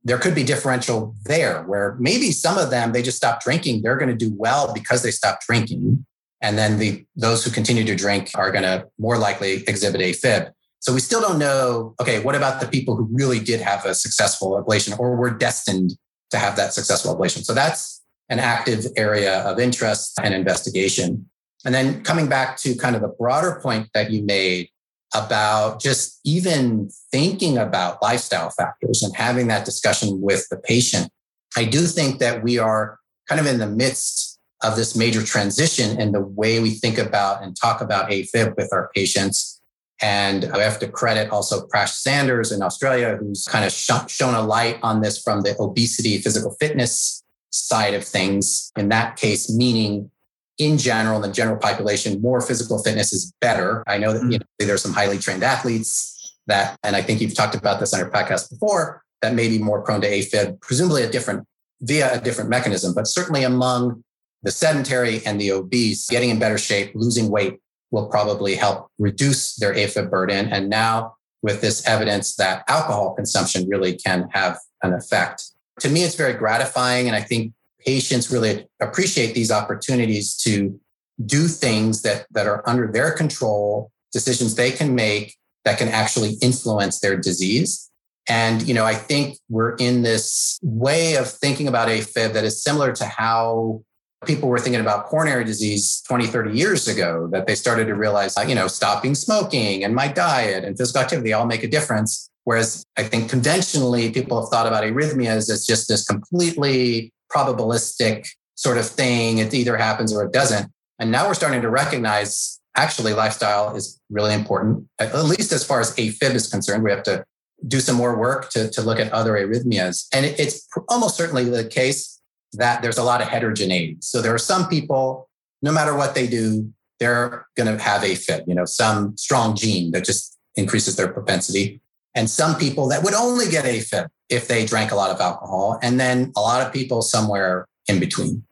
there 0.08 0.18
could 0.18 0.34
be 0.34 0.44
differential 0.44 1.16
there 1.26 1.64
where 1.64 1.96
maybe 2.00 2.32
some 2.32 2.58
of 2.58 2.70
them 2.70 2.92
they 2.92 3.02
just 3.02 3.18
stop 3.18 3.42
drinking. 3.42 3.82
They're 3.82 3.98
going 3.98 4.10
to 4.10 4.16
do 4.16 4.34
well 4.36 4.74
because 4.74 5.04
they 5.04 5.12
stopped 5.12 5.46
drinking. 5.46 6.06
And 6.42 6.58
then 6.58 6.80
the 6.80 7.06
those 7.16 7.44
who 7.44 7.52
continue 7.52 7.84
to 7.84 7.96
drink 7.96 8.32
are 8.36 8.52
going 8.52 8.64
to 8.64 8.88
more 8.98 9.18
likely 9.18 9.64
exhibit 9.68 10.02
afib 10.02 10.52
so 10.80 10.94
we 10.94 11.00
still 11.00 11.20
don't 11.20 11.40
know 11.40 11.96
okay 12.00 12.20
what 12.22 12.36
about 12.36 12.62
the 12.62 12.68
people 12.68 12.96
who 12.96 13.08
really 13.12 13.40
did 13.40 13.60
have 13.60 13.86
a 13.86 13.94
successful 13.96 14.64
ablation 14.64 14.98
or 15.00 15.16
were 15.16 15.32
destined 15.32 15.92
to 16.32 16.38
have 16.38 16.56
that 16.58 16.74
successful 16.74 17.16
ablation? 17.16 17.44
So 17.44 17.54
that's 17.54 18.04
an 18.30 18.40
active 18.40 18.86
area 18.98 19.42
of 19.42 19.60
interest 19.60 20.20
and 20.22 20.34
investigation. 20.34 21.30
And 21.66 21.74
then 21.74 22.04
coming 22.04 22.28
back 22.28 22.58
to 22.58 22.76
kind 22.76 22.96
of 22.96 23.02
the 23.02 23.08
broader 23.08 23.60
point 23.62 23.90
that 23.94 24.12
you 24.12 24.24
made 24.24 24.70
about 25.14 25.82
just 25.82 26.20
even 26.26 26.90
thinking 27.12 27.58
about 27.58 28.02
lifestyle 28.02 28.50
factors 28.50 29.02
and 29.04 29.16
having 29.16 29.48
that 29.48 29.66
discussion 29.66 30.22
with 30.22 30.48
the 30.50 30.58
patient. 30.58 31.10
I 31.56 31.66
do 31.66 31.82
think 31.82 32.20
that 32.20 32.44
we 32.44 32.60
are 32.60 33.00
kind 33.30 33.40
of 33.40 33.48
in 33.48 33.60
the 33.60 33.68
midst 33.68 34.40
of 34.64 34.76
this 34.76 34.96
major 34.96 35.24
transition 35.24 36.00
in 36.00 36.12
the 36.12 36.22
way 36.22 36.60
we 36.60 36.72
think 36.72 36.98
about 36.98 37.44
and 37.44 37.56
talk 37.56 37.82
about 37.82 38.10
AFib 38.10 38.56
with 38.58 38.70
our 38.74 38.90
patients. 38.94 39.62
And 40.02 40.46
I 40.46 40.60
have 40.60 40.80
to 40.80 40.88
credit 40.88 41.30
also 41.32 41.68
Prash 41.68 41.90
Sanders 41.90 42.52
in 42.52 42.62
Australia, 42.62 43.18
who's 43.20 43.48
kind 43.48 43.66
of 43.66 43.72
shown 43.72 44.34
a 44.34 44.42
light 44.42 44.78
on 44.84 45.02
this 45.02 45.22
from 45.22 45.42
the 45.42 45.56
obesity, 45.60 46.18
physical 46.18 46.56
fitness 46.60 47.24
side 47.52 47.94
of 47.94 48.04
things. 48.04 48.72
In 48.76 48.90
that 48.90 49.16
case, 49.16 49.52
meaning 49.52 50.12
in 50.58 50.78
general, 50.78 51.18
in 51.18 51.30
the 51.30 51.34
general 51.34 51.58
population, 51.58 52.22
more 52.22 52.42
physical 52.42 52.82
fitness 52.82 53.14
is 53.14 53.34
better. 53.42 53.84
I 53.88 53.98
know 53.98 54.14
that 54.14 54.20
mm-hmm. 54.20 54.32
you 54.32 54.40
know, 54.40 54.46
there's 54.60 54.82
some 54.82 54.94
highly 54.94 55.20
trained 55.20 55.44
athletes 55.44 56.36
that, 56.48 56.78
and 56.84 56.96
I 56.96 57.02
think 57.02 57.22
you've 57.22 57.36
talked 57.36 57.56
about 57.56 57.80
this 57.80 57.94
on 57.94 58.00
your 58.00 58.10
podcast 58.10 58.50
before, 58.50 59.04
that 59.22 59.34
may 59.34 59.48
be 59.48 59.60
more 59.60 59.82
prone 59.82 60.02
to 60.02 60.10
AFib, 60.10 60.62
presumably 60.62 61.04
a 61.04 61.10
different 61.10 61.46
via 61.82 62.16
a 62.16 62.20
different 62.20 62.50
mechanism, 62.50 62.94
but 62.94 63.08
certainly 63.08 63.44
among 63.44 64.04
the 64.44 64.52
sedentary 64.52 65.24
and 65.26 65.40
the 65.40 65.52
obese, 65.52 66.10
getting 66.10 66.30
in 66.30 66.40
better 66.40 66.58
shape, 66.58 66.92
losing 66.96 67.30
weight 67.30 67.60
will 67.92 68.08
probably 68.08 68.56
help 68.56 68.88
reduce 68.98 69.56
their 69.56 69.74
AFib 69.74 70.10
burden. 70.10 70.50
And 70.50 70.70
now 70.70 71.16
with 71.42 71.62
this 71.62 71.86
evidence 71.88 72.36
that 72.36 72.64
alcohol 72.68 73.14
consumption 73.14 73.68
really 73.70 73.96
can 73.96 74.28
have 74.32 74.58
an 74.84 74.94
effect. 74.94 75.44
To 75.82 75.90
me, 75.90 76.04
it's 76.04 76.16
very 76.16 76.34
gratifying. 76.34 77.08
And 77.08 77.16
I 77.16 77.22
think 77.22 77.54
patients 77.88 78.30
really 78.30 78.68
appreciate 78.82 79.34
these 79.34 79.50
opportunities 79.50 80.36
to 80.36 80.78
do 81.26 81.48
things 81.48 82.02
that, 82.02 82.28
that 82.32 82.46
are 82.46 82.62
under 82.70 82.92
their 82.92 83.12
control, 83.12 83.92
decisions 84.12 84.56
they 84.56 84.72
can 84.72 84.94
make 84.94 85.36
that 85.64 85.78
can 85.78 85.88
actually 85.88 86.34
influence 86.42 87.00
their 87.00 87.18
disease. 87.18 87.90
And, 88.30 88.68
you 88.68 88.74
know, 88.74 88.84
I 88.84 88.94
think 88.94 89.38
we're 89.50 89.76
in 89.76 90.04
this 90.04 90.60
way 90.62 91.16
of 91.16 91.30
thinking 91.30 91.70
about 91.70 91.88
AFib 91.88 92.34
that 92.34 92.44
is 92.44 92.62
similar 92.62 92.92
to 92.92 93.06
how 93.06 93.82
people 94.26 94.50
were 94.50 94.60
thinking 94.60 94.82
about 94.82 95.06
coronary 95.06 95.46
disease 95.46 96.02
20, 96.08 96.28
30 96.28 96.52
years 96.52 96.90
ago, 96.90 97.30
that 97.32 97.48
they 97.48 97.56
started 97.56 97.86
to 97.86 97.96
realize, 97.96 98.36
you 98.48 98.56
know, 98.56 98.68
stopping 98.68 99.16
smoking 99.16 99.86
and 99.86 99.96
my 99.96 100.10
diet 100.10 100.66
and 100.66 100.78
physical 100.78 101.02
activity 101.02 101.32
all 101.32 101.46
make 101.46 101.64
a 101.64 101.70
difference. 101.70 102.30
Whereas 102.44 102.84
I 102.98 103.04
think 103.04 103.30
conventionally 103.30 104.12
people 104.12 104.42
have 104.42 104.50
thought 104.50 104.68
about 104.68 104.84
arrhythmias 104.84 105.50
as 105.50 105.66
just 105.66 105.88
this 105.88 106.06
completely 106.06 107.14
probabilistic 107.38 108.28
sort 108.56 108.78
of 108.78 108.88
thing. 108.88 109.38
It 109.38 109.54
either 109.54 109.78
happens 109.78 110.14
or 110.14 110.24
it 110.24 110.34
doesn't. 110.34 110.72
And 111.00 111.12
now 111.12 111.28
we're 111.28 111.36
starting 111.36 111.62
to 111.62 111.70
recognize 111.70 112.60
actually 112.76 113.14
lifestyle 113.14 113.76
is 113.76 114.00
really 114.10 114.34
important, 114.34 114.88
at 115.00 115.14
least 115.26 115.52
as 115.52 115.64
far 115.64 115.80
as 115.80 115.96
AFib 115.96 116.34
is 116.34 116.48
concerned. 116.48 116.84
We 116.84 116.92
have 116.92 117.04
to 117.04 117.24
do 117.68 117.80
some 117.80 117.96
more 117.96 118.18
work 118.18 118.50
to, 118.52 118.70
to 118.70 118.82
look 118.82 119.00
at 119.00 119.12
other 119.12 119.34
arrhythmias. 119.34 120.08
And 120.14 120.26
it's 120.26 120.68
almost 120.88 121.18
certainly 121.18 121.46
the 121.46 121.66
case 121.68 122.22
that 122.54 122.82
there's 122.82 122.98
a 122.98 123.04
lot 123.04 123.22
of 123.22 123.28
heterogeneity. 123.28 123.98
So 124.00 124.22
there 124.22 124.34
are 124.34 124.40
some 124.40 124.68
people, 124.68 125.30
no 125.62 125.72
matter 125.72 125.96
what 125.96 126.14
they 126.14 126.28
do, 126.28 126.72
they're 127.00 127.46
going 127.56 127.76
to 127.76 127.84
have 127.84 128.02
AFib, 128.02 128.44
you 128.48 128.56
know, 128.56 128.66
some 128.66 129.18
strong 129.18 129.56
gene 129.56 129.92
that 129.92 130.06
just 130.06 130.38
increases 130.56 130.96
their 130.96 131.08
propensity. 131.08 131.82
And 132.18 132.28
some 132.28 132.56
people 132.56 132.90
that 132.90 133.04
would 133.04 133.14
only 133.14 133.48
get 133.48 133.64
AFib 133.64 134.08
if 134.28 134.48
they 134.48 134.66
drank 134.66 134.92
a 134.92 134.96
lot 134.96 135.12
of 135.12 135.22
alcohol, 135.22 135.80
and 135.84 136.00
then 136.00 136.34
a 136.36 136.42
lot 136.42 136.66
of 136.66 136.74
people 136.74 137.04
somewhere 137.04 137.68
in 137.88 138.00
between. 138.00 138.44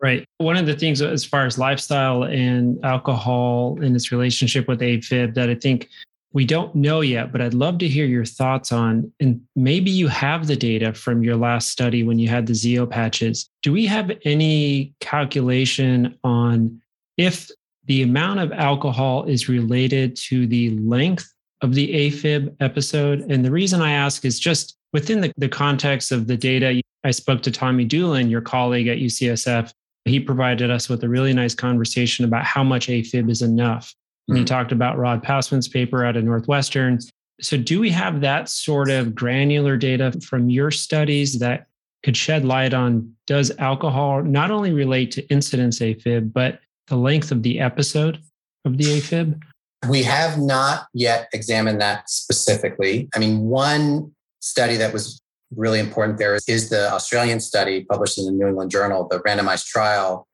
Right. 0.00 0.28
One 0.36 0.58
of 0.58 0.66
the 0.66 0.76
things 0.76 1.00
as 1.00 1.24
far 1.24 1.46
as 1.46 1.56
lifestyle 1.56 2.24
and 2.24 2.78
alcohol 2.84 3.78
and 3.80 3.96
its 3.96 4.12
relationship 4.12 4.68
with 4.68 4.80
AFib 4.80 5.34
that 5.34 5.48
I 5.48 5.54
think 5.54 5.88
we 6.34 6.44
don't 6.44 6.74
know 6.74 7.00
yet, 7.00 7.32
but 7.32 7.40
I'd 7.40 7.54
love 7.54 7.78
to 7.78 7.88
hear 7.88 8.04
your 8.04 8.26
thoughts 8.26 8.72
on. 8.72 9.10
And 9.20 9.40
maybe 9.56 9.90
you 9.90 10.08
have 10.08 10.46
the 10.46 10.56
data 10.56 10.92
from 10.92 11.22
your 11.22 11.36
last 11.36 11.70
study 11.70 12.02
when 12.02 12.18
you 12.18 12.28
had 12.28 12.46
the 12.46 12.54
Zio 12.54 12.84
patches. 12.84 13.48
Do 13.62 13.72
we 13.72 13.86
have 13.86 14.12
any 14.24 14.92
calculation 15.00 16.18
on 16.24 16.82
if 17.16 17.50
the 17.86 18.02
amount 18.02 18.40
of 18.40 18.52
alcohol 18.52 19.24
is 19.24 19.48
related 19.48 20.16
to 20.16 20.46
the 20.46 20.76
length 20.78 21.33
of 21.64 21.74
the 21.74 21.88
AFib 21.92 22.54
episode? 22.60 23.20
And 23.28 23.44
the 23.44 23.50
reason 23.50 23.80
I 23.80 23.92
ask 23.92 24.24
is 24.24 24.38
just 24.38 24.76
within 24.92 25.20
the, 25.20 25.32
the 25.36 25.48
context 25.48 26.12
of 26.12 26.28
the 26.28 26.36
data, 26.36 26.80
I 27.02 27.10
spoke 27.10 27.42
to 27.42 27.50
Tommy 27.50 27.84
Dewland, 27.84 28.30
your 28.30 28.40
colleague 28.40 28.86
at 28.86 28.98
UCSF. 28.98 29.72
He 30.04 30.20
provided 30.20 30.70
us 30.70 30.88
with 30.88 31.02
a 31.02 31.08
really 31.08 31.32
nice 31.32 31.54
conversation 31.54 32.24
about 32.24 32.44
how 32.44 32.62
much 32.62 32.86
AFib 32.86 33.30
is 33.30 33.42
enough. 33.42 33.92
And 34.28 34.36
he 34.36 34.42
hmm. 34.42 34.46
talked 34.46 34.72
about 34.72 34.98
Rod 34.98 35.22
Passman's 35.22 35.68
paper 35.68 36.04
out 36.04 36.16
of 36.16 36.24
Northwestern. 36.24 37.00
So, 37.40 37.56
do 37.56 37.80
we 37.80 37.90
have 37.90 38.20
that 38.20 38.48
sort 38.48 38.90
of 38.90 39.14
granular 39.14 39.76
data 39.76 40.12
from 40.20 40.50
your 40.50 40.70
studies 40.70 41.38
that 41.40 41.66
could 42.04 42.16
shed 42.16 42.44
light 42.44 42.74
on 42.74 43.12
does 43.26 43.50
alcohol 43.58 44.22
not 44.22 44.50
only 44.50 44.72
relate 44.72 45.10
to 45.12 45.26
incidence 45.28 45.80
AFib, 45.80 46.32
but 46.32 46.60
the 46.86 46.96
length 46.96 47.32
of 47.32 47.42
the 47.42 47.58
episode 47.58 48.22
of 48.64 48.78
the 48.78 48.84
AFib? 48.84 49.40
We 49.88 50.02
have 50.04 50.38
not 50.38 50.86
yet 50.92 51.28
examined 51.32 51.80
that 51.80 52.08
specifically. 52.08 53.08
I 53.14 53.18
mean, 53.18 53.40
one 53.40 54.12
study 54.40 54.76
that 54.76 54.92
was 54.92 55.20
really 55.54 55.78
important 55.78 56.18
there 56.18 56.34
is 56.34 56.68
the 56.68 56.92
Australian 56.92 57.40
study 57.40 57.84
published 57.84 58.18
in 58.18 58.24
the 58.24 58.32
New 58.32 58.48
England 58.48 58.70
Journal, 58.70 59.08
the 59.08 59.20
randomized 59.20 59.66
trial, 59.66 60.26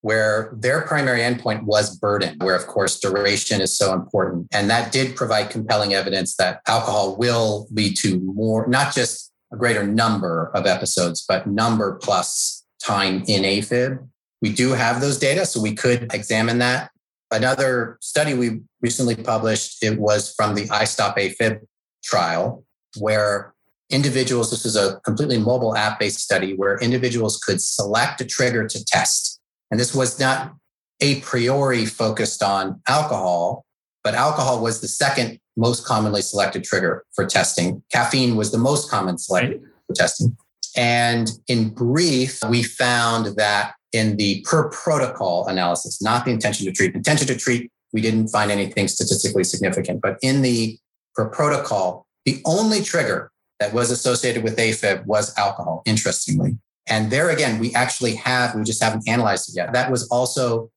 where 0.00 0.52
their 0.56 0.82
primary 0.82 1.20
endpoint 1.20 1.62
was 1.62 1.96
burden, 1.96 2.36
where 2.40 2.56
of 2.56 2.66
course 2.66 2.98
duration 2.98 3.60
is 3.60 3.76
so 3.76 3.92
important. 3.92 4.48
And 4.52 4.68
that 4.68 4.92
did 4.92 5.16
provide 5.16 5.50
compelling 5.50 5.94
evidence 5.94 6.36
that 6.36 6.60
alcohol 6.66 7.16
will 7.16 7.68
lead 7.70 7.96
to 7.98 8.20
more, 8.20 8.66
not 8.66 8.94
just 8.94 9.32
a 9.52 9.56
greater 9.56 9.86
number 9.86 10.50
of 10.54 10.66
episodes, 10.66 11.24
but 11.26 11.46
number 11.46 11.98
plus 12.02 12.64
time 12.82 13.22
in 13.28 13.42
AFib. 13.44 14.08
We 14.40 14.52
do 14.52 14.70
have 14.70 15.00
those 15.00 15.18
data, 15.18 15.46
so 15.46 15.60
we 15.60 15.74
could 15.74 16.12
examine 16.12 16.58
that. 16.58 16.90
Another 17.32 17.96
study 18.00 18.34
we 18.34 18.60
recently 18.82 19.16
published, 19.16 19.82
it 19.82 19.98
was 19.98 20.34
from 20.34 20.54
the 20.54 20.68
I 20.70 20.84
iStop 20.84 21.16
AFib 21.16 21.60
trial, 22.04 22.64
where 22.98 23.54
individuals, 23.88 24.50
this 24.50 24.66
is 24.66 24.76
a 24.76 25.00
completely 25.00 25.38
mobile 25.38 25.74
app 25.74 25.98
based 25.98 26.20
study 26.20 26.54
where 26.54 26.78
individuals 26.78 27.38
could 27.38 27.60
select 27.60 28.20
a 28.20 28.26
trigger 28.26 28.66
to 28.68 28.84
test. 28.84 29.40
And 29.70 29.80
this 29.80 29.94
was 29.94 30.20
not 30.20 30.54
a 31.00 31.20
priori 31.20 31.86
focused 31.86 32.42
on 32.42 32.82
alcohol, 32.86 33.64
but 34.04 34.14
alcohol 34.14 34.62
was 34.62 34.82
the 34.82 34.88
second 34.88 35.40
most 35.56 35.86
commonly 35.86 36.20
selected 36.22 36.64
trigger 36.64 37.04
for 37.14 37.26
testing. 37.26 37.82
Caffeine 37.92 38.36
was 38.36 38.52
the 38.52 38.58
most 38.58 38.90
common 38.90 39.16
selected 39.16 39.62
for 39.86 39.94
testing. 39.94 40.36
And 40.76 41.30
in 41.48 41.70
brief, 41.70 42.40
we 42.48 42.62
found 42.62 43.36
that 43.36 43.74
in 43.92 44.16
the 44.16 44.44
per 44.48 44.68
protocol 44.70 45.46
analysis, 45.46 46.00
not 46.02 46.24
the 46.24 46.30
intention 46.30 46.66
to 46.66 46.72
treat, 46.72 46.94
intention 46.94 47.26
to 47.26 47.36
treat, 47.36 47.70
we 47.92 48.00
didn't 48.00 48.28
find 48.28 48.50
anything 48.50 48.88
statistically 48.88 49.44
significant, 49.44 50.00
but 50.00 50.18
in 50.22 50.42
the 50.42 50.78
per 51.14 51.28
protocol, 51.28 52.06
the 52.24 52.40
only 52.44 52.82
trigger 52.82 53.30
that 53.60 53.72
was 53.72 53.90
associated 53.90 54.42
with 54.42 54.56
AFib 54.56 55.04
was 55.04 55.36
alcohol, 55.36 55.82
interestingly. 55.84 56.56
And 56.88 57.10
there 57.10 57.30
again, 57.30 57.60
we 57.60 57.72
actually 57.74 58.14
have, 58.16 58.54
we 58.54 58.62
just 58.64 58.82
haven't 58.82 59.08
analyzed 59.08 59.50
it 59.50 59.56
yet. 59.56 59.72
That 59.72 59.90
was 59.90 60.08
also 60.08 60.70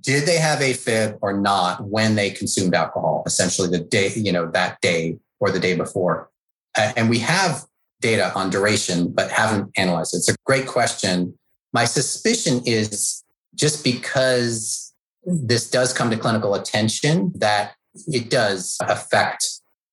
did 0.00 0.26
they 0.26 0.36
have 0.36 0.58
AFib 0.58 1.18
or 1.22 1.38
not 1.38 1.84
when 1.84 2.14
they 2.14 2.30
consumed 2.30 2.74
alcohol, 2.74 3.22
essentially 3.26 3.68
the 3.68 3.78
day, 3.78 4.12
you 4.14 4.32
know, 4.32 4.50
that 4.50 4.80
day 4.80 5.16
or 5.40 5.50
the 5.50 5.60
day 5.60 5.74
before. 5.74 6.28
And 6.76 7.08
we 7.08 7.18
have 7.20 7.64
data 8.00 8.32
on 8.34 8.50
duration, 8.50 9.10
but 9.10 9.30
haven't 9.30 9.70
analyzed 9.76 10.14
it. 10.14 10.18
It's 10.18 10.28
a 10.28 10.36
great 10.44 10.66
question. 10.66 11.38
My 11.72 11.84
suspicion 11.84 12.62
is 12.64 13.24
just 13.54 13.84
because 13.84 14.94
this 15.24 15.70
does 15.70 15.92
come 15.92 16.10
to 16.10 16.16
clinical 16.16 16.54
attention, 16.54 17.32
that 17.36 17.74
it 18.06 18.30
does 18.30 18.76
affect 18.80 19.44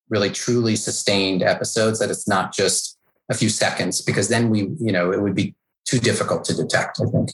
really 0.10 0.30
truly 0.30 0.76
sustained 0.76 1.44
episodes, 1.44 2.00
that 2.00 2.10
it's 2.10 2.28
not 2.28 2.54
just 2.54 2.98
a 3.30 3.34
few 3.34 3.50
seconds, 3.50 4.02
because 4.02 4.30
then 4.30 4.50
we, 4.50 4.70
you 4.80 4.92
know, 4.92 5.12
it 5.12 5.22
would 5.22 5.36
be 5.36 5.56
too 5.86 6.00
difficult 6.00 6.46
to 6.46 6.54
detect, 6.54 7.00
I 7.02 7.10
think. 7.10 7.32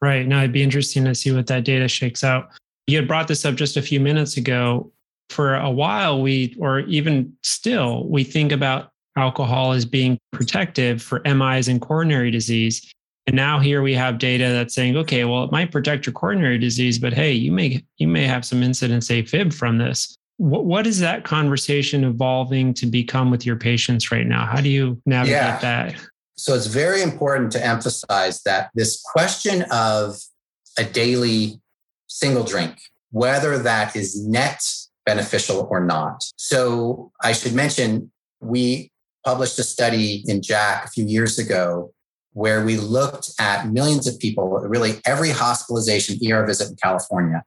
Right. 0.00 0.26
Now 0.26 0.38
it'd 0.38 0.52
be 0.52 0.62
interesting 0.62 1.04
to 1.04 1.14
see 1.14 1.32
what 1.32 1.46
that 1.48 1.64
data 1.64 1.88
shakes 1.88 2.24
out. 2.24 2.50
You 2.86 2.96
had 2.96 3.08
brought 3.08 3.28
this 3.28 3.44
up 3.44 3.54
just 3.54 3.76
a 3.76 3.82
few 3.82 4.00
minutes 4.00 4.36
ago. 4.36 4.90
For 5.30 5.54
a 5.54 5.70
while, 5.70 6.20
we, 6.20 6.54
or 6.60 6.80
even 6.80 7.32
still, 7.42 8.06
we 8.08 8.22
think 8.22 8.52
about 8.52 8.90
alcohol 9.16 9.72
as 9.72 9.86
being 9.86 10.18
protective 10.30 11.00
for 11.00 11.22
MIs 11.24 11.68
and 11.68 11.80
coronary 11.80 12.30
disease. 12.30 12.92
And 13.26 13.36
now 13.36 13.60
here 13.60 13.82
we 13.82 13.94
have 13.94 14.18
data 14.18 14.48
that's 14.48 14.74
saying, 14.74 14.96
okay, 14.96 15.24
well, 15.24 15.44
it 15.44 15.52
might 15.52 15.70
protect 15.70 16.06
your 16.06 16.12
coronary 16.12 16.58
disease, 16.58 16.98
but 16.98 17.12
hey, 17.12 17.32
you 17.32 17.52
may 17.52 17.84
you 17.98 18.08
may 18.08 18.26
have 18.26 18.44
some 18.44 18.62
incidence 18.62 19.08
AFib 19.08 19.54
from 19.54 19.78
this. 19.78 20.16
What, 20.38 20.64
what 20.64 20.86
is 20.86 20.98
that 21.00 21.24
conversation 21.24 22.02
evolving 22.02 22.74
to 22.74 22.86
become 22.86 23.30
with 23.30 23.46
your 23.46 23.56
patients 23.56 24.10
right 24.10 24.26
now? 24.26 24.46
How 24.46 24.60
do 24.60 24.68
you 24.68 25.00
navigate 25.06 25.36
yeah. 25.36 25.58
that? 25.60 25.94
So 26.36 26.54
it's 26.54 26.66
very 26.66 27.02
important 27.02 27.52
to 27.52 27.64
emphasize 27.64 28.42
that 28.42 28.70
this 28.74 29.00
question 29.00 29.64
of 29.70 30.16
a 30.76 30.82
daily 30.82 31.60
single 32.08 32.42
drink, 32.42 32.78
whether 33.10 33.58
that 33.58 33.94
is 33.94 34.26
net 34.26 34.60
beneficial 35.06 35.68
or 35.70 35.84
not. 35.84 36.24
So 36.36 37.12
I 37.22 37.32
should 37.32 37.54
mention 37.54 38.10
we 38.40 38.90
published 39.24 39.58
a 39.60 39.62
study 39.62 40.24
in 40.26 40.40
JACC 40.40 40.84
a 40.84 40.88
few 40.88 41.04
years 41.04 41.38
ago 41.38 41.92
where 42.32 42.64
we 42.64 42.76
looked 42.76 43.30
at 43.38 43.68
millions 43.68 44.06
of 44.06 44.18
people, 44.18 44.48
really 44.48 45.00
every 45.04 45.30
hospitalization 45.30 46.18
ER 46.30 46.46
visit 46.46 46.70
in 46.70 46.76
California. 46.76 47.42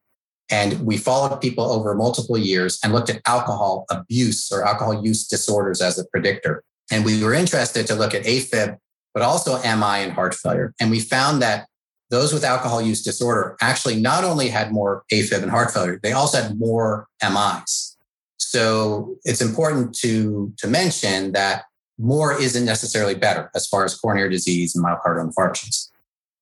And 0.49 0.85
we 0.85 0.97
followed 0.97 1.41
people 1.41 1.63
over 1.65 1.95
multiple 1.95 2.37
years 2.37 2.79
and 2.83 2.93
looked 2.93 3.09
at 3.09 3.21
alcohol 3.25 3.85
abuse 3.89 4.51
or 4.51 4.65
alcohol 4.65 5.03
use 5.03 5.27
disorders 5.27 5.81
as 5.81 5.97
a 5.97 6.05
predictor. 6.05 6.63
And 6.91 7.03
we 7.03 7.23
were 7.23 7.33
interested 7.33 7.87
to 7.87 7.95
look 7.95 8.13
at 8.13 8.23
AFib, 8.23 8.77
but 9.13 9.23
also 9.23 9.57
MI 9.63 10.03
and 10.03 10.11
heart 10.11 10.35
failure. 10.35 10.73
And 10.79 10.91
we 10.91 10.99
found 10.99 11.41
that 11.41 11.67
those 12.11 12.31
with 12.31 12.43
alcohol 12.43 12.81
use 12.81 13.01
disorder 13.01 13.57
actually 13.61 13.99
not 13.99 14.23
only 14.23 14.49
had 14.49 14.71
more 14.71 15.03
AFib 15.11 15.41
and 15.41 15.49
heart 15.49 15.71
failure, 15.71 15.99
they 16.03 16.11
also 16.11 16.41
had 16.41 16.59
more 16.59 17.07
MIs. 17.23 17.97
So 18.37 19.15
it's 19.23 19.41
important 19.41 19.95
to, 19.99 20.53
to 20.57 20.67
mention 20.67 21.31
that 21.31 21.63
more 21.97 22.39
isn't 22.39 22.65
necessarily 22.65 23.15
better 23.15 23.49
as 23.55 23.67
far 23.67 23.85
as 23.85 23.95
coronary 23.95 24.29
disease 24.29 24.75
and 24.75 24.83
myocardial 24.83 25.31
infarctions. 25.31 25.89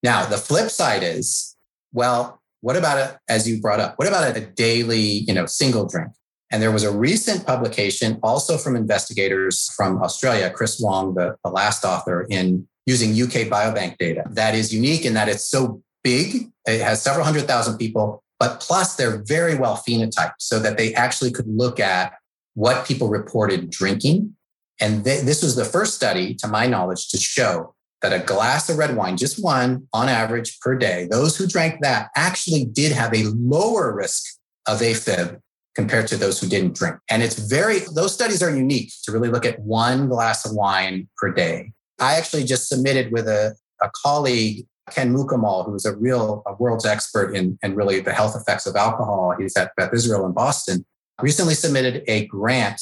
Now, 0.02 0.26
the 0.26 0.38
flip 0.38 0.70
side 0.70 1.04
is, 1.04 1.56
well, 1.94 2.42
what 2.62 2.76
about 2.76 2.98
it, 2.98 3.18
as 3.30 3.48
you 3.48 3.62
brought 3.62 3.80
up, 3.80 3.98
what 4.00 4.08
about 4.08 4.36
a 4.36 4.42
daily, 4.42 5.00
you 5.00 5.34
know, 5.34 5.46
single 5.46 5.86
drink? 5.86 6.12
And 6.52 6.62
there 6.62 6.72
was 6.72 6.84
a 6.84 6.92
recent 6.92 7.46
publication 7.46 8.20
also 8.22 8.58
from 8.58 8.76
investigators 8.76 9.72
from 9.76 10.02
Australia, 10.02 10.52
Chris 10.52 10.80
Wong, 10.80 11.16
the, 11.16 11.36
the 11.44 11.50
last 11.50 11.84
author, 11.84 12.28
in 12.30 12.68
using 12.86 13.12
UK 13.12 13.48
Biobank 13.48 13.98
data 13.98 14.24
that 14.30 14.56
is 14.56 14.74
unique 14.74 15.06
in 15.06 15.14
that 15.14 15.30
it's 15.30 15.46
so 15.46 15.82
big. 16.04 16.52
It 16.68 16.82
has 16.82 17.02
several 17.02 17.26
hundred 17.26 17.48
thousand 17.48 17.78
people, 17.78 18.24
but 18.40 18.60
plus 18.60 18.96
they're 18.96 19.24
very 19.26 19.56
well 19.56 19.82
phenotyped 19.88 20.36
so 20.40 20.60
that 20.60 20.78
they 20.78 20.94
actually 20.94 21.32
could 21.32 21.48
look 21.48 21.80
at 21.80 22.14
what 22.56 22.86
people 22.86 23.08
reported 23.10 23.70
drinking 23.70 24.36
and 24.80 25.04
th- 25.04 25.24
this 25.24 25.44
was 25.44 25.56
the 25.56 25.66
first 25.66 25.94
study, 25.94 26.34
to 26.36 26.48
my 26.48 26.68
knowledge, 26.68 27.10
to 27.10 27.18
show 27.18 27.76
that 28.02 28.14
a 28.14 28.24
glass 28.26 28.70
of 28.70 28.78
red 28.78 28.96
wine, 28.96 29.18
just 29.18 29.44
one 29.44 29.88
on 29.94 30.10
average 30.10 30.60
per 30.60 30.76
day, 30.76 31.08
those 31.10 31.38
who 31.38 31.48
drank 31.48 31.82
that 31.82 32.10
actually 32.16 32.66
did 32.66 32.92
have 32.92 33.14
a 33.14 33.24
lower 33.36 33.96
risk 33.96 34.24
of 34.68 34.80
AFib 34.82 35.40
compared 35.74 36.08
to 36.08 36.18
those 36.18 36.40
who 36.40 36.48
didn't 36.48 36.76
drink. 36.76 36.98
And 37.10 37.24
it's 37.24 37.50
very, 37.50 37.80
those 37.96 38.14
studies 38.14 38.44
are 38.44 38.56
unique 38.56 38.92
to 39.04 39.12
really 39.12 39.30
look 39.30 39.46
at 39.46 39.60
one 39.60 40.10
glass 40.10 40.46
of 40.46 40.54
wine 40.54 41.08
per 41.18 41.32
day. 41.32 41.72
I 42.00 42.16
actually 42.16 42.44
just 42.44 42.68
submitted 42.68 43.12
with 43.12 43.28
a, 43.28 43.56
a 43.82 43.90
colleague, 44.04 44.68
Ken 44.92 45.14
Mukamal, 45.16 45.66
who's 45.66 45.86
a 45.86 45.96
real 45.96 46.44
a 46.46 46.54
world's 46.56 46.86
expert 46.86 47.34
in, 47.34 47.58
in 47.64 47.74
really 47.74 48.02
the 48.02 48.14
health 48.14 48.36
effects 48.36 48.68
of 48.68 48.76
alcohol. 48.76 49.34
He's 49.40 49.56
at 49.56 49.72
Beth 49.78 49.94
Israel 49.94 50.26
in 50.26 50.34
Boston, 50.34 50.86
recently 51.22 51.54
submitted 51.54 52.04
a 52.08 52.28
grant 52.28 52.82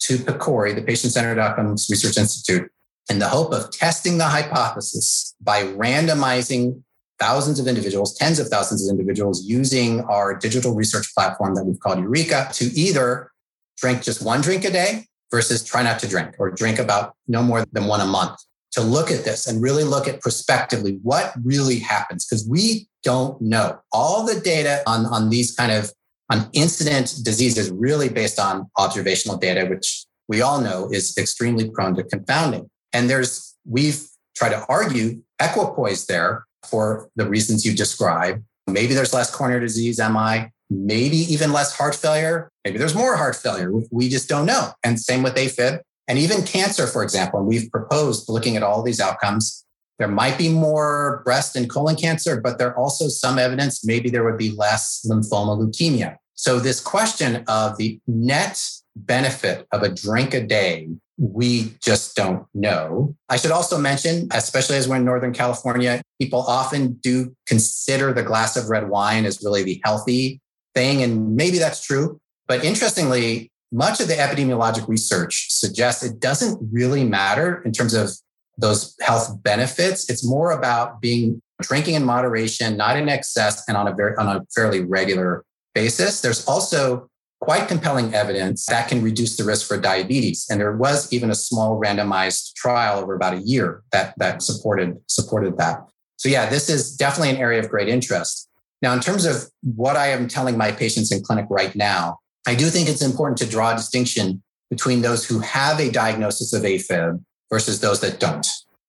to 0.00 0.18
PCORI, 0.18 0.74
the 0.74 0.82
Patient 0.82 1.12
Centered 1.12 1.38
Outcomes 1.38 1.88
Research 1.90 2.16
Institute, 2.16 2.70
in 3.10 3.18
the 3.18 3.28
hope 3.28 3.52
of 3.52 3.70
testing 3.70 4.18
the 4.18 4.24
hypothesis 4.24 5.34
by 5.40 5.62
randomizing 5.62 6.82
thousands 7.18 7.58
of 7.58 7.66
individuals, 7.66 8.16
tens 8.16 8.38
of 8.38 8.48
thousands 8.48 8.86
of 8.86 8.92
individuals 8.92 9.44
using 9.44 10.02
our 10.02 10.36
digital 10.36 10.74
research 10.74 11.12
platform 11.14 11.54
that 11.54 11.64
we've 11.64 11.80
called 11.80 11.98
Eureka 11.98 12.48
to 12.52 12.66
either 12.78 13.30
drink 13.76 14.02
just 14.02 14.22
one 14.22 14.40
drink 14.40 14.64
a 14.64 14.70
day 14.70 15.04
versus 15.30 15.64
try 15.64 15.82
not 15.82 15.98
to 16.00 16.08
drink 16.08 16.34
or 16.38 16.50
drink 16.50 16.78
about 16.78 17.14
no 17.26 17.42
more 17.42 17.64
than 17.72 17.86
one 17.86 18.00
a 18.00 18.06
month 18.06 18.38
to 18.72 18.80
look 18.82 19.10
at 19.10 19.24
this 19.24 19.46
and 19.46 19.62
really 19.62 19.84
look 19.84 20.06
at 20.06 20.20
prospectively 20.20 20.98
what 21.02 21.32
really 21.42 21.78
happens 21.78 22.26
because 22.26 22.46
we 22.48 22.86
don't 23.02 23.40
know. 23.40 23.80
All 23.92 24.26
the 24.26 24.40
data 24.40 24.82
on, 24.86 25.06
on 25.06 25.30
these 25.30 25.54
kind 25.54 25.72
of 25.72 25.90
on 26.30 26.48
incident 26.52 27.14
diseases 27.22 27.70
really 27.70 28.08
based 28.08 28.38
on 28.38 28.70
observational 28.76 29.36
data, 29.36 29.66
which 29.66 30.04
we 30.28 30.42
all 30.42 30.60
know 30.60 30.88
is 30.92 31.16
extremely 31.16 31.70
prone 31.70 31.94
to 31.96 32.04
confounding. 32.04 32.68
And 32.92 33.08
there's, 33.08 33.56
we've 33.64 34.02
tried 34.36 34.50
to 34.50 34.64
argue 34.68 35.22
equipoise 35.40 36.06
there 36.06 36.44
for 36.66 37.08
the 37.16 37.26
reasons 37.26 37.64
you 37.64 37.74
described. 37.74 38.42
Maybe 38.66 38.94
there's 38.94 39.14
less 39.14 39.34
coronary 39.34 39.60
disease, 39.60 39.98
MI, 39.98 40.50
maybe 40.70 41.16
even 41.16 41.52
less 41.52 41.76
heart 41.76 41.94
failure. 41.94 42.50
Maybe 42.64 42.78
there's 42.78 42.94
more 42.94 43.16
heart 43.16 43.36
failure. 43.36 43.72
We 43.90 44.08
just 44.08 44.28
don't 44.28 44.46
know. 44.46 44.72
And 44.84 45.00
same 45.00 45.22
with 45.22 45.34
AFib 45.34 45.80
and 46.06 46.18
even 46.18 46.42
cancer, 46.42 46.86
for 46.86 47.02
example. 47.02 47.40
And 47.40 47.48
we've 47.48 47.70
proposed 47.70 48.28
looking 48.28 48.56
at 48.56 48.62
all 48.62 48.82
these 48.82 49.00
outcomes. 49.00 49.64
There 49.98 50.08
might 50.08 50.38
be 50.38 50.48
more 50.48 51.22
breast 51.24 51.56
and 51.56 51.68
colon 51.68 51.96
cancer, 51.96 52.40
but 52.40 52.58
there 52.58 52.76
also 52.78 53.08
some 53.08 53.38
evidence 53.38 53.84
maybe 53.84 54.10
there 54.10 54.24
would 54.24 54.38
be 54.38 54.52
less 54.52 55.04
lymphoma 55.08 55.58
leukemia. 55.58 56.16
So 56.34 56.60
this 56.60 56.80
question 56.80 57.44
of 57.48 57.76
the 57.78 58.00
net 58.06 58.64
benefit 58.94 59.66
of 59.72 59.82
a 59.82 59.88
drink 59.88 60.34
a 60.34 60.40
day, 60.40 60.88
we 61.16 61.74
just 61.82 62.14
don't 62.14 62.46
know. 62.54 63.16
I 63.28 63.36
should 63.36 63.50
also 63.50 63.76
mention, 63.76 64.28
especially 64.32 64.76
as 64.76 64.88
we're 64.88 64.96
in 64.96 65.04
Northern 65.04 65.32
California, 65.32 66.00
people 66.20 66.42
often 66.42 66.92
do 66.94 67.34
consider 67.46 68.12
the 68.12 68.22
glass 68.22 68.56
of 68.56 68.68
red 68.68 68.88
wine 68.88 69.24
as 69.24 69.42
really 69.42 69.64
the 69.64 69.80
healthy 69.84 70.40
thing. 70.74 71.02
And 71.02 71.34
maybe 71.34 71.58
that's 71.58 71.84
true. 71.84 72.20
But 72.46 72.64
interestingly, 72.64 73.50
much 73.72 74.00
of 74.00 74.06
the 74.06 74.14
epidemiologic 74.14 74.86
research 74.86 75.48
suggests 75.50 76.04
it 76.04 76.20
doesn't 76.20 76.58
really 76.72 77.04
matter 77.04 77.62
in 77.64 77.72
terms 77.72 77.94
of 77.94 78.10
those 78.58 78.94
health 79.00 79.42
benefits. 79.42 80.10
It's 80.10 80.26
more 80.26 80.50
about 80.50 81.00
being 81.00 81.40
drinking 81.62 81.94
in 81.94 82.04
moderation, 82.04 82.76
not 82.76 82.96
in 82.96 83.08
excess, 83.08 83.64
and 83.68 83.76
on 83.76 83.88
a 83.88 83.94
very 83.94 84.14
on 84.16 84.28
a 84.28 84.44
fairly 84.54 84.84
regular 84.84 85.44
basis. 85.74 86.20
There's 86.20 86.46
also 86.46 87.08
quite 87.40 87.68
compelling 87.68 88.14
evidence 88.14 88.66
that 88.66 88.88
can 88.88 89.02
reduce 89.02 89.36
the 89.36 89.44
risk 89.44 89.66
for 89.66 89.78
diabetes. 89.78 90.46
And 90.50 90.60
there 90.60 90.76
was 90.76 91.12
even 91.12 91.30
a 91.30 91.34
small 91.34 91.80
randomized 91.80 92.54
trial 92.54 92.98
over 92.98 93.14
about 93.14 93.34
a 93.34 93.38
year 93.38 93.82
that, 93.92 94.14
that 94.18 94.42
supported, 94.42 94.96
supported 95.06 95.56
that. 95.58 95.86
So 96.16 96.28
yeah, 96.28 96.48
this 96.48 96.68
is 96.68 96.96
definitely 96.96 97.30
an 97.30 97.36
area 97.36 97.60
of 97.60 97.68
great 97.68 97.88
interest. 97.88 98.48
Now, 98.82 98.92
in 98.92 99.00
terms 99.00 99.24
of 99.24 99.44
what 99.62 99.96
I 99.96 100.08
am 100.08 100.26
telling 100.26 100.56
my 100.56 100.72
patients 100.72 101.12
in 101.12 101.22
clinic 101.22 101.46
right 101.48 101.74
now, 101.76 102.18
I 102.46 102.54
do 102.54 102.66
think 102.66 102.88
it's 102.88 103.02
important 103.02 103.38
to 103.38 103.46
draw 103.46 103.72
a 103.72 103.76
distinction 103.76 104.42
between 104.70 105.02
those 105.02 105.24
who 105.24 105.38
have 105.40 105.80
a 105.80 105.90
diagnosis 105.90 106.52
of 106.52 106.62
AFib 106.62 107.22
versus 107.50 107.80
those 107.80 108.00
that 108.00 108.20
don't. 108.20 108.46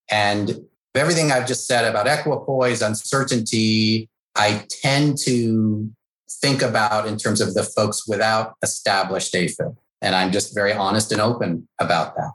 And 0.09 0.61
everything 0.95 1.31
I've 1.31 1.47
just 1.47 1.67
said 1.67 1.85
about 1.85 2.07
equipoise, 2.07 2.81
uncertainty, 2.81 4.09
I 4.35 4.65
tend 4.81 5.17
to 5.19 5.89
think 6.29 6.61
about 6.61 7.07
in 7.07 7.17
terms 7.17 7.41
of 7.41 7.53
the 7.53 7.63
folks 7.63 8.07
without 8.07 8.55
established 8.63 9.33
AFib. 9.33 9.75
And 10.01 10.15
I'm 10.15 10.31
just 10.31 10.55
very 10.55 10.73
honest 10.73 11.11
and 11.11 11.21
open 11.21 11.67
about 11.79 12.15
that. 12.15 12.31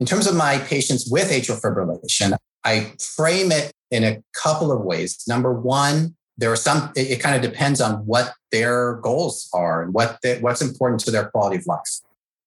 In 0.00 0.06
terms 0.06 0.26
of 0.26 0.34
my 0.34 0.58
patients 0.58 1.08
with 1.10 1.30
atrial 1.30 1.60
fibrillation, 1.60 2.36
I 2.64 2.92
frame 2.98 3.52
it 3.52 3.72
in 3.90 4.04
a 4.04 4.22
couple 4.34 4.72
of 4.72 4.82
ways. 4.82 5.22
Number 5.28 5.52
one, 5.52 6.16
there 6.36 6.50
are 6.50 6.56
some, 6.56 6.90
it, 6.96 7.20
kind 7.20 7.36
of 7.36 7.42
depends 7.42 7.80
on 7.80 8.06
what 8.06 8.34
their 8.50 8.94
goals 8.94 9.48
are 9.52 9.82
and 9.82 9.94
what 9.94 10.18
what's 10.40 10.62
important 10.62 11.00
to 11.00 11.10
their 11.10 11.26
quality 11.26 11.56
of 11.56 11.66
life. 11.66 12.00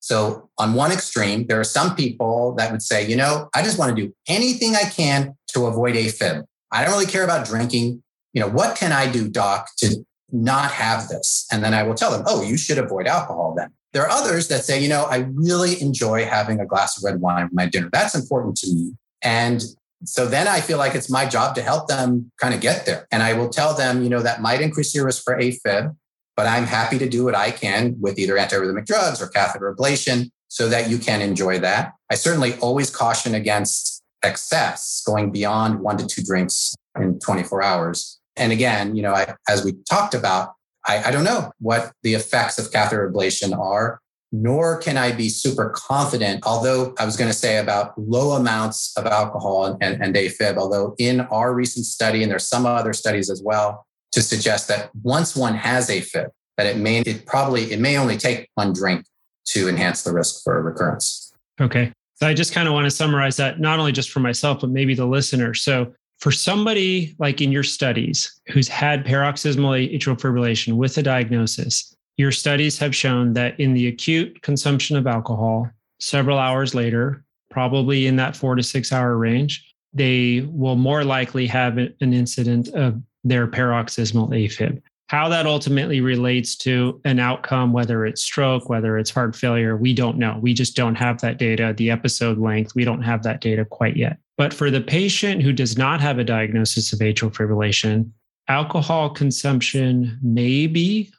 So, 0.07 0.49
on 0.57 0.73
one 0.73 0.93
extreme, 0.93 1.47
there 1.47 1.59
are 1.59 1.65
some 1.65 1.93
people 1.93 2.55
that 2.55 2.71
would 2.71 2.81
say, 2.81 3.05
you 3.05 3.17
know, 3.17 3.49
I 3.53 3.61
just 3.61 3.77
want 3.77 3.93
to 3.93 4.01
do 4.01 4.13
anything 4.25 4.73
I 4.73 4.83
can 4.83 5.35
to 5.49 5.65
avoid 5.65 5.95
AFib. 5.95 6.45
I 6.71 6.85
don't 6.85 6.93
really 6.93 7.11
care 7.11 7.25
about 7.25 7.45
drinking. 7.45 8.01
You 8.31 8.39
know, 8.39 8.47
what 8.47 8.77
can 8.77 8.93
I 8.93 9.11
do, 9.11 9.27
doc, 9.27 9.67
to 9.79 10.05
not 10.31 10.71
have 10.71 11.09
this. 11.09 11.45
And 11.51 11.61
then 11.61 11.73
I 11.73 11.83
will 11.83 11.93
tell 11.93 12.09
them, 12.11 12.23
oh, 12.25 12.41
you 12.41 12.55
should 12.55 12.77
avoid 12.77 13.05
alcohol 13.05 13.53
then. 13.57 13.71
There 13.91 14.03
are 14.03 14.09
others 14.09 14.47
that 14.47 14.63
say, 14.63 14.81
you 14.81 14.87
know, 14.87 15.03
I 15.03 15.27
really 15.33 15.81
enjoy 15.81 16.23
having 16.23 16.61
a 16.61 16.65
glass 16.65 16.97
of 16.97 17.03
red 17.03 17.19
wine 17.19 17.43
with 17.43 17.53
my 17.53 17.65
dinner. 17.65 17.89
That's 17.91 18.15
important 18.15 18.55
to 18.59 18.73
me. 18.73 18.93
And 19.21 19.61
so 20.05 20.25
then 20.25 20.47
I 20.47 20.61
feel 20.61 20.77
like 20.77 20.95
it's 20.95 21.09
my 21.09 21.25
job 21.25 21.53
to 21.55 21.61
help 21.61 21.89
them 21.89 22.31
kind 22.39 22.53
of 22.53 22.61
get 22.61 22.85
there. 22.85 23.07
And 23.11 23.21
I 23.21 23.33
will 23.33 23.49
tell 23.49 23.75
them, 23.75 24.03
you 24.03 24.09
know, 24.09 24.21
that 24.21 24.41
might 24.41 24.61
increase 24.61 24.95
your 24.95 25.05
risk 25.05 25.21
for 25.25 25.37
AFib, 25.37 25.93
but 26.37 26.45
I'm 26.45 26.65
happy 26.65 26.99
to 26.99 27.09
do 27.09 27.25
what 27.25 27.35
I 27.35 27.49
can 27.49 27.97
with 27.99 28.19
either 28.19 28.35
antiarrhythmic 28.35 28.85
drugs 28.85 29.21
or 29.21 29.27
catheter 29.27 29.75
ablation 29.75 30.29
so 30.47 30.69
that 30.69 30.89
you 30.89 30.99
can 30.99 31.21
enjoy 31.21 31.59
that. 31.59 31.93
I 32.11 32.15
certainly 32.15 32.53
always 32.59 32.89
caution 32.89 33.33
against 33.35 34.03
excess 34.23 35.03
going 35.05 35.31
beyond 35.31 35.79
one 35.79 35.97
to 35.97 36.05
two 36.05 36.21
drinks 36.21 36.75
in 36.97 37.19
24 37.19 37.63
hours. 37.63 38.19
And 38.35 38.51
again, 38.51 38.95
you 38.95 39.01
know, 39.01 39.13
I, 39.13 39.35
as 39.49 39.65
we 39.65 39.73
talked 39.89 40.13
about, 40.13 40.53
I, 40.85 41.05
I 41.05 41.11
don't 41.11 41.23
know 41.23 41.51
what 41.59 41.91
the 42.03 42.13
effects 42.13 42.59
of 42.59 42.71
catheter 42.71 43.11
ablation 43.11 43.57
are, 43.57 43.99
nor 44.31 44.77
can 44.77 44.95
I 44.95 45.13
be 45.13 45.29
super 45.29 45.73
confident. 45.75 46.45
Although 46.45 46.93
I 46.99 47.05
was 47.05 47.17
going 47.17 47.31
to 47.31 47.37
say 47.37 47.57
about 47.57 47.97
low 47.97 48.33
amounts 48.33 48.95
of 48.95 49.07
alcohol 49.07 49.77
and, 49.81 50.01
and 50.01 50.15
AFib, 50.15 50.57
although 50.57 50.95
in 50.99 51.21
our 51.21 51.53
recent 51.53 51.85
study, 51.87 52.21
and 52.21 52.31
there's 52.31 52.47
some 52.47 52.67
other 52.67 52.93
studies 52.93 53.31
as 53.31 53.41
well, 53.43 53.86
to 54.11 54.21
suggest 54.21 54.67
that 54.67 54.89
once 55.03 55.35
one 55.35 55.55
has 55.55 55.89
AFib, 55.89 56.29
that 56.57 56.65
it 56.65 56.77
may, 56.77 56.99
it 57.01 57.25
probably, 57.25 57.71
it 57.71 57.79
may 57.79 57.97
only 57.97 58.17
take 58.17 58.49
one 58.55 58.73
drink 58.73 59.05
to 59.47 59.69
enhance 59.69 60.03
the 60.03 60.11
risk 60.11 60.43
for 60.43 60.57
a 60.57 60.61
recurrence. 60.61 61.31
Okay. 61.61 61.91
So 62.15 62.27
I 62.27 62.33
just 62.33 62.53
kind 62.53 62.67
of 62.67 62.73
want 62.73 62.85
to 62.85 62.91
summarize 62.91 63.37
that, 63.37 63.59
not 63.59 63.79
only 63.79 63.91
just 63.91 64.09
for 64.09 64.19
myself, 64.19 64.61
but 64.61 64.71
maybe 64.71 64.95
the 64.95 65.05
listener. 65.05 65.53
So 65.53 65.93
for 66.19 66.31
somebody 66.31 67.15
like 67.19 67.41
in 67.41 67.51
your 67.51 67.63
studies 67.63 68.41
who's 68.47 68.67
had 68.67 69.05
paroxysmal 69.05 69.71
atrial 69.71 70.19
fibrillation 70.19 70.73
with 70.73 70.97
a 70.97 71.03
diagnosis, 71.03 71.95
your 72.17 72.31
studies 72.31 72.79
have 72.79 72.95
shown 72.95 73.33
that 73.33 73.59
in 73.59 73.73
the 73.73 73.87
acute 73.87 74.41
consumption 74.41 74.97
of 74.97 75.05
alcohol, 75.05 75.69
several 75.99 76.39
hours 76.39 76.73
later, 76.73 77.23
probably 77.51 78.07
in 78.07 78.15
that 78.15 78.35
four 78.35 78.55
to 78.55 78.63
six 78.63 78.91
hour 78.91 79.15
range, 79.17 79.75
they 79.93 80.41
will 80.49 80.75
more 80.75 81.03
likely 81.03 81.45
have 81.45 81.77
an 81.77 81.93
incident 81.99 82.69
of 82.69 82.99
their 83.27 83.47
paroxysmal 83.47 84.29
AFib. 84.29 84.81
How 85.07 85.29
that 85.29 85.45
ultimately 85.45 86.01
relates 86.01 86.55
to 86.57 86.99
an 87.05 87.19
outcome, 87.19 87.71
whether 87.71 88.05
it's 88.05 88.21
stroke, 88.21 88.67
whether 88.67 88.97
it's 88.97 89.09
heart 89.09 89.35
failure, 89.35 89.77
we 89.77 89.93
don't 89.93 90.17
know. 90.17 90.37
We 90.41 90.53
just 90.53 90.75
don't 90.75 90.95
have 90.95 91.21
that 91.21 91.37
data. 91.37 91.73
The 91.77 91.89
episode 91.89 92.37
length, 92.37 92.75
we 92.75 92.83
don't 92.83 93.03
have 93.03 93.23
that 93.23 93.39
data 93.39 93.63
quite 93.63 93.95
yet. 93.95 94.17
But 94.37 94.53
for 94.53 94.69
the 94.69 94.81
patient 94.81 95.41
who 95.41 95.53
does 95.53 95.77
not 95.77 96.01
have 96.01 96.19
a 96.19 96.25
diagnosis 96.25 96.91
of 96.91 96.99
atrial 96.99 97.33
fibrillation, 97.33 98.11
alcohol 98.49 99.09
consumption 99.09 100.19
maybe 100.21 101.09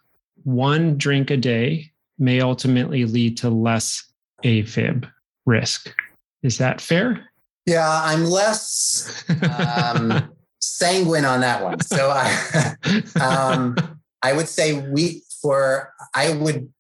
one 0.45 0.99
drink 0.99 1.31
a 1.31 1.37
day 1.37 1.91
may 2.19 2.41
ultimately 2.41 3.07
lead 3.07 3.39
to 3.39 3.49
less 3.49 4.05
AFib 4.45 5.11
risk. 5.47 5.95
Is 6.43 6.59
that 6.59 6.81
fair? 6.81 7.27
Yeah, 7.67 8.03
I'm 8.05 8.25
less 8.25 9.25
um, 9.61 10.31
sanguine 10.61 11.25
on 11.25 11.41
that 11.41 11.63
one. 11.63 11.81
So 11.81 12.11
I, 12.11 12.75
um, 13.21 13.77
I 14.23 14.33
would 14.33 14.49
say 14.49 14.81
we 14.91 15.23
for 15.41 15.93
I 16.15 16.31
would 16.33 16.73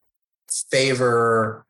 favor 0.70 1.64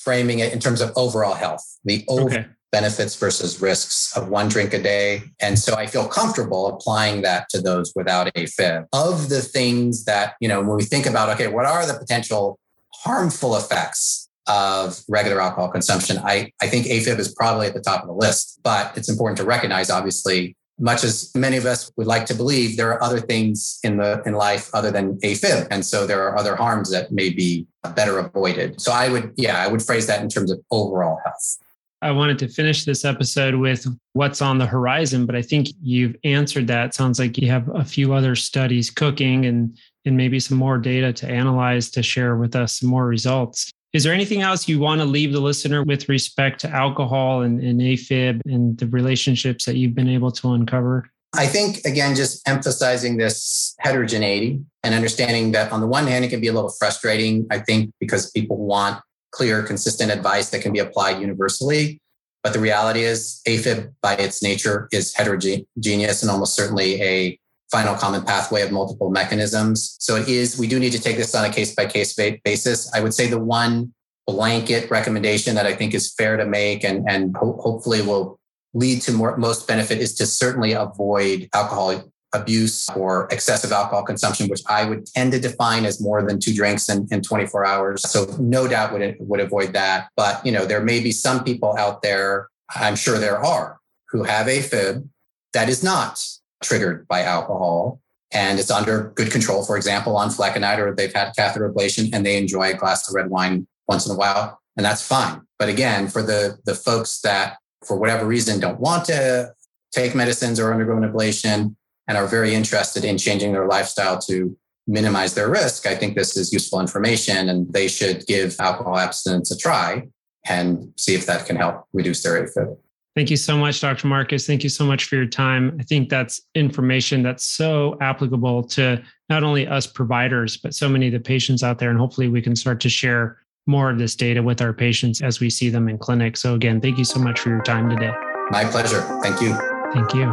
framing 0.00 0.40
it 0.40 0.52
in 0.52 0.60
terms 0.60 0.80
of 0.80 0.92
overall 0.96 1.34
health. 1.34 1.64
The 1.84 2.04
over, 2.08 2.24
okay 2.26 2.46
benefits 2.72 3.16
versus 3.16 3.60
risks 3.62 4.14
of 4.16 4.28
one 4.28 4.48
drink 4.48 4.74
a 4.74 4.82
day. 4.82 5.22
And 5.40 5.58
so 5.58 5.76
I 5.76 5.86
feel 5.86 6.06
comfortable 6.06 6.66
applying 6.66 7.22
that 7.22 7.48
to 7.50 7.60
those 7.60 7.92
without 7.94 8.32
AFib. 8.34 8.86
Of 8.92 9.28
the 9.28 9.40
things 9.40 10.04
that, 10.04 10.34
you 10.40 10.48
know, 10.48 10.60
when 10.60 10.76
we 10.76 10.84
think 10.84 11.06
about, 11.06 11.28
okay, 11.30 11.48
what 11.48 11.64
are 11.64 11.86
the 11.86 11.94
potential 11.94 12.58
harmful 12.92 13.56
effects 13.56 14.28
of 14.46 15.00
regular 15.08 15.40
alcohol 15.40 15.70
consumption? 15.70 16.18
I, 16.18 16.52
I 16.60 16.66
think 16.66 16.86
AFib 16.86 17.18
is 17.18 17.34
probably 17.34 17.66
at 17.66 17.74
the 17.74 17.80
top 17.80 18.02
of 18.02 18.08
the 18.08 18.14
list, 18.14 18.60
but 18.62 18.96
it's 18.96 19.08
important 19.08 19.38
to 19.38 19.44
recognize, 19.44 19.88
obviously, 19.88 20.56
much 20.78 21.04
as 21.04 21.34
many 21.34 21.56
of 21.56 21.64
us 21.64 21.90
would 21.96 22.06
like 22.06 22.26
to 22.26 22.34
believe, 22.34 22.76
there 22.76 22.90
are 22.90 23.02
other 23.02 23.20
things 23.20 23.78
in 23.82 23.96
the 23.96 24.22
in 24.26 24.34
life 24.34 24.70
other 24.74 24.90
than 24.90 25.18
AFib, 25.20 25.66
and 25.70 25.84
so 25.84 26.06
there 26.06 26.22
are 26.26 26.36
other 26.38 26.56
harms 26.56 26.90
that 26.90 27.10
may 27.12 27.30
be 27.30 27.66
better 27.94 28.18
avoided. 28.18 28.80
So 28.80 28.92
I 28.92 29.08
would, 29.08 29.32
yeah, 29.36 29.62
I 29.62 29.68
would 29.68 29.82
phrase 29.82 30.06
that 30.06 30.20
in 30.22 30.28
terms 30.28 30.50
of 30.50 30.60
overall 30.70 31.18
health. 31.24 31.58
I 32.02 32.10
wanted 32.10 32.38
to 32.40 32.48
finish 32.48 32.84
this 32.84 33.04
episode 33.04 33.54
with 33.54 33.86
what's 34.12 34.42
on 34.42 34.58
the 34.58 34.66
horizon, 34.66 35.24
but 35.24 35.34
I 35.34 35.40
think 35.40 35.68
you've 35.80 36.14
answered 36.24 36.66
that. 36.66 36.94
Sounds 36.94 37.18
like 37.18 37.38
you 37.38 37.50
have 37.50 37.68
a 37.74 37.84
few 37.84 38.12
other 38.12 38.36
studies 38.36 38.90
cooking 38.90 39.46
and 39.46 39.76
and 40.04 40.16
maybe 40.16 40.38
some 40.38 40.56
more 40.56 40.78
data 40.78 41.12
to 41.12 41.28
analyze 41.28 41.90
to 41.90 42.02
share 42.02 42.36
with 42.36 42.54
us 42.54 42.78
some 42.78 42.88
more 42.88 43.06
results. 43.06 43.72
Is 43.96 44.04
there 44.04 44.12
anything 44.12 44.42
else 44.42 44.68
you 44.68 44.78
want 44.78 45.00
to 45.00 45.06
leave 45.06 45.32
the 45.32 45.40
listener 45.40 45.82
with 45.82 46.06
respect 46.10 46.60
to 46.60 46.68
alcohol 46.68 47.40
and, 47.40 47.58
and 47.62 47.80
AFib 47.80 48.42
and 48.44 48.76
the 48.76 48.86
relationships 48.88 49.64
that 49.64 49.76
you've 49.76 49.94
been 49.94 50.10
able 50.10 50.30
to 50.32 50.52
uncover? 50.52 51.10
I 51.32 51.46
think, 51.46 51.78
again, 51.86 52.14
just 52.14 52.46
emphasizing 52.46 53.16
this 53.16 53.74
heterogeneity 53.78 54.60
and 54.82 54.94
understanding 54.94 55.52
that 55.52 55.72
on 55.72 55.80
the 55.80 55.86
one 55.86 56.06
hand, 56.06 56.26
it 56.26 56.28
can 56.28 56.42
be 56.42 56.48
a 56.48 56.52
little 56.52 56.74
frustrating, 56.78 57.46
I 57.50 57.58
think, 57.60 57.90
because 57.98 58.30
people 58.32 58.58
want 58.58 59.00
clear, 59.32 59.62
consistent 59.62 60.12
advice 60.12 60.50
that 60.50 60.60
can 60.60 60.74
be 60.74 60.78
applied 60.78 61.18
universally. 61.18 61.98
But 62.42 62.52
the 62.52 62.60
reality 62.60 63.00
is, 63.00 63.40
AFib 63.48 63.94
by 64.02 64.16
its 64.16 64.42
nature 64.42 64.90
is 64.92 65.14
heterogeneous 65.14 66.20
and 66.20 66.30
almost 66.30 66.54
certainly 66.54 67.00
a 67.00 67.38
final 67.70 67.94
common 67.94 68.22
pathway 68.22 68.62
of 68.62 68.70
multiple 68.70 69.10
mechanisms. 69.10 69.96
So 70.00 70.16
it 70.16 70.28
is, 70.28 70.58
we 70.58 70.66
do 70.66 70.78
need 70.78 70.92
to 70.92 71.00
take 71.00 71.16
this 71.16 71.34
on 71.34 71.44
a 71.44 71.52
case 71.52 71.74
by 71.74 71.86
case 71.86 72.14
basis. 72.14 72.92
I 72.94 73.00
would 73.00 73.14
say 73.14 73.28
the 73.28 73.38
one 73.38 73.92
blanket 74.26 74.90
recommendation 74.90 75.54
that 75.54 75.66
I 75.66 75.74
think 75.74 75.94
is 75.94 76.12
fair 76.14 76.36
to 76.36 76.46
make 76.46 76.84
and, 76.84 77.08
and 77.08 77.36
ho- 77.36 77.58
hopefully 77.60 78.02
will 78.02 78.38
lead 78.74 79.02
to 79.02 79.12
more, 79.12 79.36
most 79.36 79.66
benefit 79.66 79.98
is 79.98 80.14
to 80.16 80.26
certainly 80.26 80.72
avoid 80.72 81.48
alcohol 81.54 82.12
abuse 82.34 82.88
or 82.90 83.28
excessive 83.30 83.72
alcohol 83.72 84.04
consumption, 84.04 84.48
which 84.48 84.60
I 84.66 84.84
would 84.84 85.06
tend 85.06 85.32
to 85.32 85.40
define 85.40 85.86
as 85.86 86.00
more 86.00 86.22
than 86.22 86.38
two 86.38 86.52
drinks 86.52 86.88
in, 86.88 87.08
in 87.10 87.22
24 87.22 87.64
hours. 87.64 88.02
So 88.02 88.26
no 88.38 88.68
doubt 88.68 88.92
would, 88.92 89.16
would 89.20 89.40
avoid 89.40 89.72
that. 89.72 90.08
But, 90.16 90.44
you 90.44 90.52
know, 90.52 90.66
there 90.66 90.82
may 90.82 91.00
be 91.00 91.12
some 91.12 91.42
people 91.42 91.76
out 91.78 92.02
there, 92.02 92.48
I'm 92.74 92.96
sure 92.96 93.18
there 93.18 93.42
are, 93.42 93.78
who 94.10 94.24
have 94.24 94.46
AFib 94.46 95.08
that 95.52 95.68
is 95.70 95.82
not 95.82 96.22
triggered 96.66 97.06
by 97.08 97.22
alcohol 97.22 98.00
and 98.32 98.58
it's 98.58 98.70
under 98.70 99.12
good 99.14 99.30
control, 99.30 99.64
for 99.64 99.76
example, 99.76 100.16
on 100.16 100.28
flecainide 100.28 100.78
or 100.78 100.94
they've 100.94 101.14
had 101.14 101.32
catheter 101.36 101.72
ablation 101.72 102.10
and 102.12 102.26
they 102.26 102.36
enjoy 102.36 102.70
a 102.70 102.74
glass 102.74 103.08
of 103.08 103.14
red 103.14 103.30
wine 103.30 103.66
once 103.88 104.06
in 104.06 104.12
a 104.12 104.18
while. 104.18 104.60
And 104.76 104.84
that's 104.84 105.06
fine. 105.06 105.42
But 105.58 105.68
again, 105.68 106.08
for 106.08 106.22
the, 106.22 106.58
the 106.64 106.74
folks 106.74 107.20
that 107.20 107.58
for 107.86 107.96
whatever 107.96 108.26
reason 108.26 108.60
don't 108.60 108.80
want 108.80 109.04
to 109.06 109.54
take 109.92 110.14
medicines 110.14 110.58
or 110.58 110.72
undergo 110.72 110.96
an 110.96 111.10
ablation, 111.10 111.76
and 112.08 112.16
are 112.16 112.26
very 112.26 112.54
interested 112.54 113.04
in 113.04 113.18
changing 113.18 113.52
their 113.52 113.66
lifestyle 113.66 114.18
to 114.18 114.56
minimize 114.86 115.34
their 115.34 115.50
risk, 115.50 115.86
I 115.86 115.96
think 115.96 116.14
this 116.14 116.36
is 116.36 116.52
useful 116.52 116.80
information 116.80 117.48
and 117.48 117.72
they 117.72 117.88
should 117.88 118.26
give 118.26 118.54
alcohol 118.60 118.98
abstinence 118.98 119.50
a 119.50 119.56
try 119.56 120.06
and 120.48 120.92
see 120.96 121.14
if 121.14 121.26
that 121.26 121.46
can 121.46 121.56
help 121.56 121.86
reduce 121.92 122.22
their 122.22 122.46
AFib. 122.46 122.76
Thank 123.16 123.30
you 123.30 123.38
so 123.38 123.56
much, 123.56 123.80
Dr. 123.80 124.08
Marcus. 124.08 124.46
Thank 124.46 124.62
you 124.62 124.68
so 124.68 124.84
much 124.84 125.04
for 125.04 125.16
your 125.16 125.26
time. 125.26 125.74
I 125.80 125.84
think 125.84 126.10
that's 126.10 126.42
information 126.54 127.22
that's 127.22 127.46
so 127.46 127.96
applicable 128.02 128.64
to 128.64 129.02
not 129.30 129.42
only 129.42 129.66
us 129.66 129.86
providers, 129.86 130.58
but 130.58 130.74
so 130.74 130.86
many 130.86 131.06
of 131.06 131.14
the 131.14 131.20
patients 131.20 131.62
out 131.62 131.78
there. 131.78 131.88
And 131.88 131.98
hopefully 131.98 132.28
we 132.28 132.42
can 132.42 132.54
start 132.54 132.78
to 132.82 132.90
share 132.90 133.38
more 133.66 133.88
of 133.88 133.98
this 133.98 134.14
data 134.14 134.42
with 134.42 134.60
our 134.60 134.74
patients 134.74 135.22
as 135.22 135.40
we 135.40 135.48
see 135.48 135.70
them 135.70 135.88
in 135.88 135.96
clinic. 135.96 136.36
So, 136.36 136.54
again, 136.54 136.78
thank 136.78 136.98
you 136.98 137.06
so 137.06 137.18
much 137.18 137.40
for 137.40 137.48
your 137.48 137.62
time 137.62 137.88
today. 137.88 138.12
My 138.50 138.66
pleasure. 138.66 139.00
Thank 139.22 139.40
you. 139.40 139.54
Thank 139.94 140.12
you. 140.12 140.26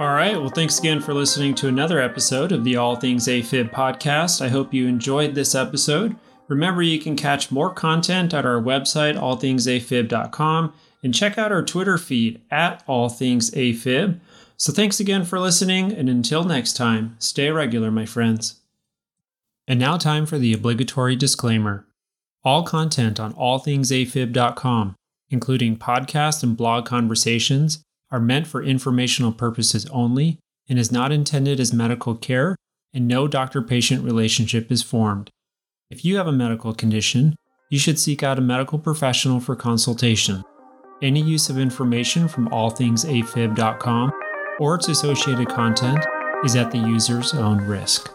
All 0.00 0.12
right. 0.12 0.38
Well, 0.38 0.50
thanks 0.50 0.78
again 0.78 1.00
for 1.00 1.14
listening 1.14 1.54
to 1.56 1.68
another 1.68 1.98
episode 1.98 2.52
of 2.52 2.62
the 2.62 2.76
All 2.76 2.96
Things 2.96 3.26
AFib 3.26 3.72
podcast. 3.72 4.44
I 4.44 4.48
hope 4.48 4.74
you 4.74 4.86
enjoyed 4.86 5.34
this 5.34 5.54
episode. 5.54 6.16
Remember, 6.48 6.82
you 6.82 6.98
can 6.98 7.16
catch 7.16 7.50
more 7.50 7.72
content 7.72 8.34
at 8.34 8.44
our 8.44 8.60
website, 8.60 9.16
allthingsafib.com, 9.16 10.72
and 11.02 11.14
check 11.14 11.38
out 11.38 11.52
our 11.52 11.62
Twitter 11.62 11.98
feed 11.98 12.40
at 12.50 12.86
allthingsafib. 12.86 14.20
So 14.56 14.72
thanks 14.72 15.00
again 15.00 15.24
for 15.24 15.40
listening, 15.40 15.92
and 15.92 16.08
until 16.08 16.44
next 16.44 16.74
time, 16.74 17.16
stay 17.18 17.50
regular, 17.50 17.90
my 17.90 18.06
friends. 18.06 18.60
And 19.66 19.80
now, 19.80 19.96
time 19.96 20.26
for 20.26 20.38
the 20.38 20.52
obligatory 20.52 21.16
disclaimer. 21.16 21.86
All 22.44 22.62
content 22.62 23.18
on 23.18 23.32
allthingsafib.com, 23.34 24.94
including 25.30 25.76
podcast 25.78 26.42
and 26.42 26.56
blog 26.56 26.84
conversations, 26.84 27.82
are 28.10 28.20
meant 28.20 28.46
for 28.46 28.62
informational 28.62 29.32
purposes 29.32 29.86
only 29.86 30.38
and 30.68 30.78
is 30.78 30.92
not 30.92 31.12
intended 31.12 31.58
as 31.58 31.72
medical 31.72 32.14
care, 32.14 32.56
and 32.92 33.08
no 33.08 33.26
doctor 33.26 33.60
patient 33.62 34.04
relationship 34.04 34.70
is 34.70 34.82
formed. 34.82 35.30
If 35.94 36.04
you 36.04 36.16
have 36.16 36.26
a 36.26 36.32
medical 36.32 36.74
condition, 36.74 37.36
you 37.70 37.78
should 37.78 38.00
seek 38.00 38.24
out 38.24 38.36
a 38.36 38.40
medical 38.40 38.80
professional 38.80 39.38
for 39.38 39.54
consultation. 39.54 40.42
Any 41.00 41.22
use 41.22 41.48
of 41.48 41.56
information 41.56 42.26
from 42.26 42.48
allthingsafib.com 42.48 44.12
or 44.58 44.74
its 44.74 44.88
associated 44.88 45.48
content 45.50 46.04
is 46.44 46.56
at 46.56 46.72
the 46.72 46.78
user's 46.78 47.32
own 47.32 47.58
risk. 47.58 48.10